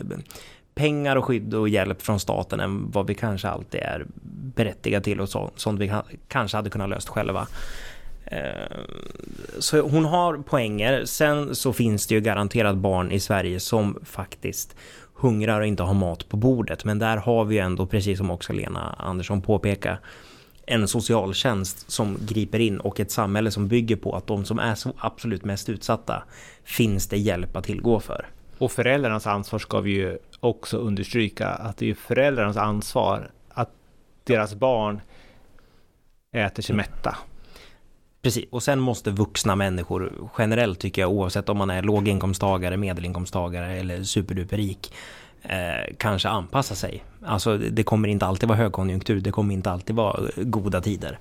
pengar 0.76 1.16
och 1.16 1.26
skydd 1.26 1.54
och 1.54 1.70
hjälp 1.70 2.02
från 2.02 2.20
staten 2.20 2.60
än 2.60 2.92
vad 2.92 3.08
vi 3.08 3.16
kanske 3.16 3.48
alltid 3.50 3.82
är 3.82 4.06
berättigade 4.56 5.04
till 5.04 5.22
och 5.22 5.30
så, 5.30 5.52
sånt 5.56 5.80
vi 5.80 5.94
kanske 6.28 6.58
hade 6.58 6.70
kunnat 6.70 6.90
löst 6.90 7.10
själva. 7.10 7.48
Eh, 8.26 8.80
så 9.60 9.82
hon 9.82 10.06
har 10.06 10.38
poänger. 10.38 11.06
Sen 11.06 11.56
så 11.56 11.74
finns 11.74 12.08
det 12.08 12.16
ju 12.16 12.22
garanterat 12.22 12.76
barn 12.76 13.12
i 13.12 13.20
Sverige 13.20 13.60
som 13.60 14.00
faktiskt 14.06 14.76
hungrar 15.14 15.62
och 15.62 15.68
inte 15.68 15.84
har 15.84 15.94
mat 15.94 16.30
på 16.30 16.38
bordet. 16.38 16.86
Men 16.86 17.00
där 17.00 17.18
har 17.18 17.46
vi 17.46 17.56
ju 17.56 17.62
ändå, 17.62 17.86
precis 17.86 18.18
som 18.18 18.32
också 18.32 18.54
Lena 18.54 18.96
Andersson 18.98 19.42
påpekar, 19.42 20.00
en 20.68 20.88
socialtjänst 20.88 21.92
som 21.92 22.18
griper 22.22 22.60
in 22.60 22.80
och 22.80 23.00
ett 23.00 23.12
samhälle 23.12 23.52
som 23.52 23.68
bygger 23.68 23.96
på 23.96 24.16
att 24.16 24.28
de 24.28 24.46
som 24.46 24.60
är 24.60 24.76
så 24.76 24.94
absolut 24.98 25.46
mest 25.46 25.70
utsatta 25.70 26.24
finns 26.64 27.08
det 27.08 27.18
hjälp 27.18 27.58
att 27.58 27.64
tillgå 27.64 28.00
för. 28.00 28.26
Och 28.58 28.72
föräldrarnas 28.72 29.28
ansvar 29.28 29.60
ska 29.60 29.82
vi 29.82 29.92
ju 29.92 30.18
också 30.40 30.78
understryka 30.78 31.48
att 31.48 31.78
det 31.78 31.90
är 31.90 31.94
föräldrarnas 31.94 32.58
ansvar 32.58 33.32
att 33.50 33.70
deras 34.24 34.56
barn 34.56 35.02
äter 36.32 36.64
sig 36.64 36.76
mätta. 36.76 37.18
Precis, 38.26 38.46
och 38.50 38.64
sen 38.64 38.80
måste 38.80 39.12
vuxna 39.12 39.56
människor 39.56 40.30
generellt 40.38 40.80
tycker 40.80 41.02
jag 41.02 41.12
oavsett 41.12 41.50
om 41.50 41.58
man 41.58 41.70
är 41.70 41.82
låginkomsttagare, 41.82 42.78
medelinkomsttagare 42.78 43.74
eller 43.74 44.04
superduperrik 44.04 44.94
eh, 45.42 45.96
kanske 45.98 46.30
anpassa 46.30 46.76
sig. 46.76 47.04
Alltså 47.26 47.58
det 47.58 47.84
kommer 47.84 48.08
inte 48.08 48.26
alltid 48.26 48.50
vara 48.50 48.58
högkonjunktur, 48.58 49.20
det 49.20 49.32
kommer 49.32 49.54
inte 49.54 49.72
alltid 49.72 49.96
vara 49.96 50.30
eh, 50.38 50.44
goda 50.44 50.82
tider. 50.82 51.20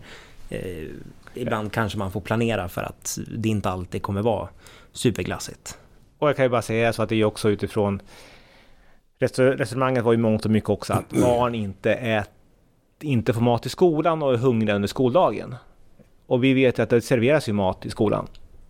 Eh, 0.50 0.88
ibland 1.34 1.72
kanske 1.72 1.98
man 1.98 2.12
får 2.12 2.20
planera 2.20 2.68
för 2.68 2.82
att 2.82 3.18
det 3.36 3.48
inte 3.48 3.70
alltid 3.70 4.02
kommer 4.02 4.22
vara 4.22 4.48
superglassigt. 4.92 5.78
Och 6.18 6.28
jag 6.28 6.36
kan 6.36 6.44
ju 6.44 6.48
bara 6.48 6.62
säga 6.62 6.92
så 6.92 7.02
att 7.02 7.08
det 7.08 7.16
är 7.16 7.24
också 7.24 7.50
utifrån 7.50 8.02
Resonemanget 9.18 10.04
var 10.04 10.12
ju 10.12 10.18
mångt 10.18 10.44
och 10.44 10.50
mycket 10.50 10.70
också 10.70 10.92
att 10.92 11.10
barn 11.10 11.54
inte, 11.54 11.94
ät, 11.94 12.30
inte 13.00 13.32
får 13.32 13.40
mat 13.40 13.66
i 13.66 13.68
skolan 13.68 14.22
och 14.22 14.34
är 14.34 14.38
hungriga 14.38 14.74
under 14.74 14.88
skoldagen. 14.88 15.54
Och 16.26 16.44
vi 16.44 16.54
vet 16.54 16.78
ju 16.78 16.82
att 16.82 16.90
det 16.90 17.00
serveras 17.00 17.48
ju 17.48 17.52
mat 17.52 17.86
i 17.86 17.90
skolan. 17.90 18.26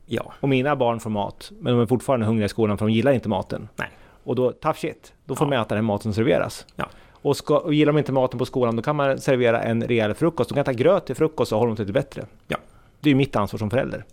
Ja, 0.07 0.33
Och 0.41 0.49
mina 0.49 0.77
barn 0.77 1.01
får 1.01 1.11
mat, 1.11 1.53
men 1.61 1.73
de 1.73 1.83
är 1.83 1.87
fortfarande 1.87 2.27
hungriga 2.27 2.47
i 2.47 2.49
skolan 2.49 2.79
för 2.79 2.87
de 2.87 2.93
gillar 2.93 3.13
inte 3.13 3.29
maten. 3.29 3.69
nej. 3.77 3.89
Och 4.27 4.35
då, 4.37 4.53
tough 4.53 4.79
shit, 4.79 5.13
då 5.25 5.35
får 5.37 5.47
Ja. 5.47 5.51
de 5.51 5.63
äta 5.63 5.75
den 5.75 5.85
mat 5.85 6.03
som 6.03 6.13
serveras. 6.13 6.67
Ja. 6.77 6.89
Och, 7.13 7.37
ska, 7.37 7.59
och 7.59 7.75
gillar 7.75 7.93
de 7.93 7.99
inte 7.99 8.13
maten 8.13 8.39
på 8.39 8.45
skolan, 8.47 8.77
då 8.77 8.83
kan 8.83 8.97
man 8.97 9.19
servera 9.19 9.63
en 9.63 9.83
rejäl 9.85 10.15
frukost. 10.15 10.51
De 10.51 10.55
kan 10.55 10.61
äta 10.61 10.73
gröt 10.73 11.07
till 11.07 11.15
frukost 11.17 11.53
och 11.53 11.59
hålla 11.59 11.69
dem 11.69 11.77
till 11.77 11.87
det 11.87 11.93
bättre. 11.93 12.25
Ja. 12.49 12.57
Det 13.01 13.09
är 13.09 13.11
ju 13.11 13.15
mitt 13.17 13.37
ansvar 13.37 13.59
som 13.59 13.71
förälder. 13.71 14.05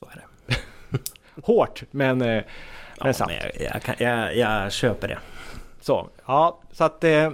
Så 0.00 0.10
är 0.10 0.16
det. 0.16 0.56
Hårt, 1.46 1.82
men, 1.90 2.20
eh, 2.22 2.26
men 2.26 2.42
Ja, 3.04 3.12
sant. 3.12 3.30
men 3.30 3.50
jag, 3.60 3.72
jag, 3.74 3.82
kan, 3.82 3.94
jag, 3.98 4.36
jag 4.36 4.72
köper 4.72 5.08
det. 5.08 5.18
Så, 5.80 6.08
ja, 6.26 6.60
så 6.72 6.84
att 6.84 7.04
eh, 7.04 7.30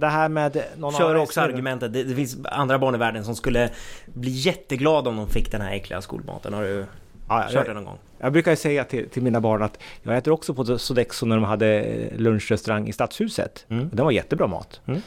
det 0.00 0.06
här 0.08 0.28
med 0.28 0.64
någon 0.76 0.92
Kör 0.94 1.14
också 1.14 1.40
argumentet, 1.40 1.92
det, 1.92 2.04
det 2.04 2.14
finns 2.14 2.36
andra 2.44 2.78
barn 2.78 2.94
i 2.94 2.98
världen 2.98 3.24
som 3.24 3.36
skulle 3.36 3.70
bli 4.06 4.30
jätteglada 4.30 5.10
om 5.10 5.16
de 5.16 5.28
fick 5.28 5.52
den 5.52 5.60
här 5.60 5.72
äckliga 5.72 6.00
skolmaten. 6.00 6.54
Har 6.54 6.62
du 6.62 6.84
Ja, 7.28 7.42
Kört 7.42 7.54
jag- 7.54 7.66
det 7.66 7.74
någon 7.74 7.84
gång? 7.84 7.98
Jag 8.20 8.32
brukar 8.32 8.50
ju 8.50 8.56
säga 8.56 8.84
till, 8.84 9.08
till 9.08 9.22
mina 9.22 9.40
barn 9.40 9.62
att 9.62 9.78
jag 10.02 10.16
äter 10.16 10.32
också 10.32 10.54
på 10.54 10.78
Sodexo 10.78 11.26
när 11.26 11.36
de 11.36 11.44
hade 11.44 11.84
lunchrestaurang 12.16 12.88
i 12.88 12.92
Stadshuset. 12.92 13.66
Mm. 13.68 13.88
Den 13.92 14.04
var 14.04 14.12
jättebra 14.12 14.46
mat. 14.46 14.80
Mm. 14.86 15.00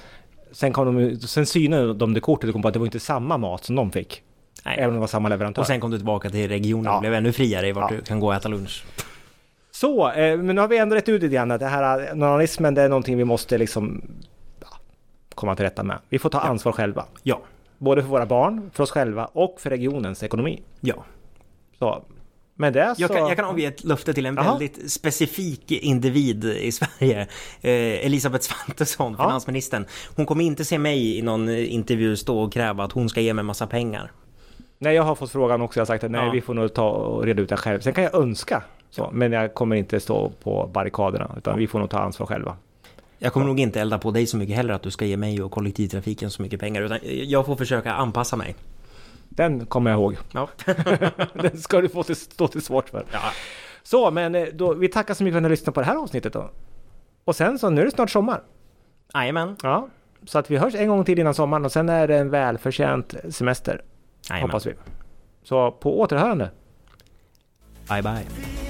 Sen, 0.51 0.73
kom 0.73 0.95
de, 0.97 1.19
sen 1.19 1.45
synade 1.45 1.93
de 1.93 2.13
det 2.13 2.19
kortet 2.19 2.47
och 2.47 2.53
kom 2.53 2.61
på 2.61 2.67
att 2.67 2.73
det 2.73 2.79
var 2.79 2.85
inte 2.87 2.99
samma 2.99 3.37
mat 3.37 3.63
som 3.65 3.75
de 3.75 3.91
fick. 3.91 4.21
Nej. 4.65 4.75
Även 4.77 4.87
om 4.89 4.93
det 4.93 4.99
var 4.99 5.07
samma 5.07 5.29
leverantör. 5.29 5.61
Och 5.61 5.67
sen 5.67 5.79
kom 5.79 5.91
du 5.91 5.97
tillbaka 5.97 6.29
till 6.29 6.47
regionen 6.47 6.85
Ja. 6.85 6.95
och 6.95 7.01
blev 7.01 7.13
ännu 7.13 7.31
friare 7.31 7.67
i 7.67 7.71
vart 7.71 7.91
Ja. 7.91 7.97
du 7.97 8.03
kan 8.03 8.19
gå 8.19 8.27
och 8.27 8.33
äta 8.35 8.49
lunch. 8.49 8.83
Så, 9.71 10.11
eh, 10.11 10.37
men 10.37 10.55
nu 10.55 10.61
har 10.61 10.67
vi 10.67 10.77
ändå 10.77 10.95
rätt 10.95 11.09
ut 11.09 11.21
lite 11.21 11.35
grann 11.35 11.51
att 11.51 11.59
det 11.59 11.65
här 11.67 12.07
eh, 12.09 12.15
normalismen 12.15 12.73
det 12.73 12.81
är 12.81 12.89
någonting 12.89 13.17
vi 13.17 13.25
måste 13.25 13.57
liksom 13.57 14.01
komma 15.41 15.55
till 15.55 15.65
rätta 15.65 15.83
med. 15.83 15.99
Vi 16.09 16.19
får 16.19 16.29
ta 16.29 16.39
ansvar 16.39 16.71
själva. 16.71 17.05
Ja. 17.23 17.41
Både 17.77 18.01
för 18.01 18.09
våra 18.09 18.25
barn, 18.25 18.71
för 18.73 18.83
oss 18.83 18.91
själva 18.91 19.25
och 19.25 19.55
för 19.61 19.69
regionens 19.69 20.23
ekonomi. 20.23 20.61
Ja. 20.79 21.03
Så, 21.79 22.03
med 22.55 22.73
det 22.73 22.93
så... 22.95 23.01
Jag 23.01 23.09
kan, 23.11 23.27
jag 23.27 23.35
kan 23.35 23.45
avge 23.45 23.65
ett 23.65 23.83
löfte 23.83 24.13
till 24.13 24.25
en 24.25 24.35
Jaha. 24.35 24.45
väldigt 24.51 24.91
specifik 24.91 25.71
individ 25.71 26.45
i 26.45 26.71
Sverige. 26.71 27.21
Eh, 27.61 28.05
Elisabeth 28.05 28.43
Svantesson, 28.45 29.15
Ja. 29.17 29.23
finansministern. 29.27 29.85
Hon 30.15 30.25
kommer 30.25 30.43
inte 30.43 30.65
se 30.65 30.77
mig 30.79 31.17
i 31.17 31.21
någon 31.21 31.49
intervju 31.49 32.17
stå 32.17 32.39
och 32.41 32.53
kräva 32.53 32.83
att 32.83 32.91
hon 32.91 33.09
ska 33.09 33.21
ge 33.21 33.33
mig 33.33 33.43
massa 33.43 33.67
pengar. 33.67 34.11
Nej, 34.77 34.95
jag 34.95 35.03
har 35.03 35.15
fått 35.15 35.31
frågan 35.31 35.61
också. 35.61 35.79
Jag 35.79 35.81
har 35.81 35.87
sagt 35.87 36.03
att 36.03 36.11
nej, 36.11 36.25
Ja. 36.25 36.31
vi 36.31 36.41
får 36.41 36.53
nog 36.53 36.73
ta 36.73 36.89
och 36.89 37.23
reda 37.23 37.41
ut 37.41 37.49
det 37.49 37.57
själv. 37.57 37.79
Sen 37.79 37.93
kan 37.93 38.03
jag 38.03 38.15
önska, 38.15 38.63
så, 38.89 39.09
men 39.13 39.31
jag 39.31 39.53
kommer 39.53 39.75
inte 39.75 39.99
stå 39.99 40.31
på 40.43 40.69
barrikaderna, 40.73 41.31
utan 41.37 41.57
vi 41.57 41.67
får 41.67 41.79
nog 41.79 41.89
ta 41.89 41.99
ansvar 41.99 42.27
själva. 42.27 42.55
Jag 43.23 43.33
kommer 43.33 43.45
nog 43.45 43.59
inte 43.59 43.81
elda 43.81 43.97
på 43.99 44.11
dig 44.11 44.25
så 44.27 44.37
mycket 44.37 44.55
heller 44.55 44.73
att 44.73 44.81
du 44.81 44.91
ska 44.91 45.05
ge 45.05 45.17
mig 45.17 45.41
och 45.41 45.51
kollektivtrafiken 45.51 46.31
så 46.31 46.41
mycket 46.41 46.59
pengar. 46.59 46.81
Utan 46.81 46.99
jag 47.03 47.45
får 47.45 47.55
försöka 47.55 47.93
anpassa 47.93 48.35
mig. 48.35 48.55
Den 49.29 49.65
kommer 49.65 49.91
jag 49.91 49.99
ihåg. 49.99 50.17
Ja. 50.31 50.49
Den 51.33 51.57
ska 51.57 51.81
du 51.81 51.89
få 51.89 52.03
till, 52.03 52.15
stå 52.15 52.47
till 52.47 52.61
svårt 52.61 52.89
för. 52.89 53.05
ja. 53.11 53.19
Så, 53.83 54.11
men 54.11 54.35
eh, 54.35 54.47
då, 54.53 54.73
vi 54.73 54.87
tackar 54.87 55.13
så 55.13 55.23
mycket 55.23 55.33
för 55.33 55.37
att 55.37 55.41
ni 55.43 55.45
har 55.45 55.49
lyssnat 55.49 55.75
på 55.75 55.81
det 55.81 55.87
här 55.87 55.95
avsnittet 55.95 56.33
då. 56.33 56.49
Och 57.25 57.35
sen 57.35 57.59
så, 57.59 57.69
nu 57.69 57.81
är 57.81 57.85
det 57.85 57.91
snart 57.91 58.09
sommar. 58.09 58.41
Jajamän. 59.13 59.55
Ja, 59.63 59.87
så 60.25 60.39
att 60.39 60.51
vi 60.51 60.57
hörs 60.57 60.75
en 60.75 60.87
gång 60.87 61.05
till 61.05 61.19
innan 61.19 61.33
sommaren 61.33 61.65
och 61.65 61.71
sen 61.71 61.89
är 61.89 62.07
det 62.07 62.17
en 62.17 62.29
välförtjänt 62.29 63.15
semester. 63.29 63.81
Jajamän. 64.29 64.49
Hoppas 64.49 64.65
vi. 64.65 64.73
Så 65.43 65.71
på 65.71 65.99
återhörande. 65.99 66.49
Bye 67.89 68.01
bye. 68.01 68.60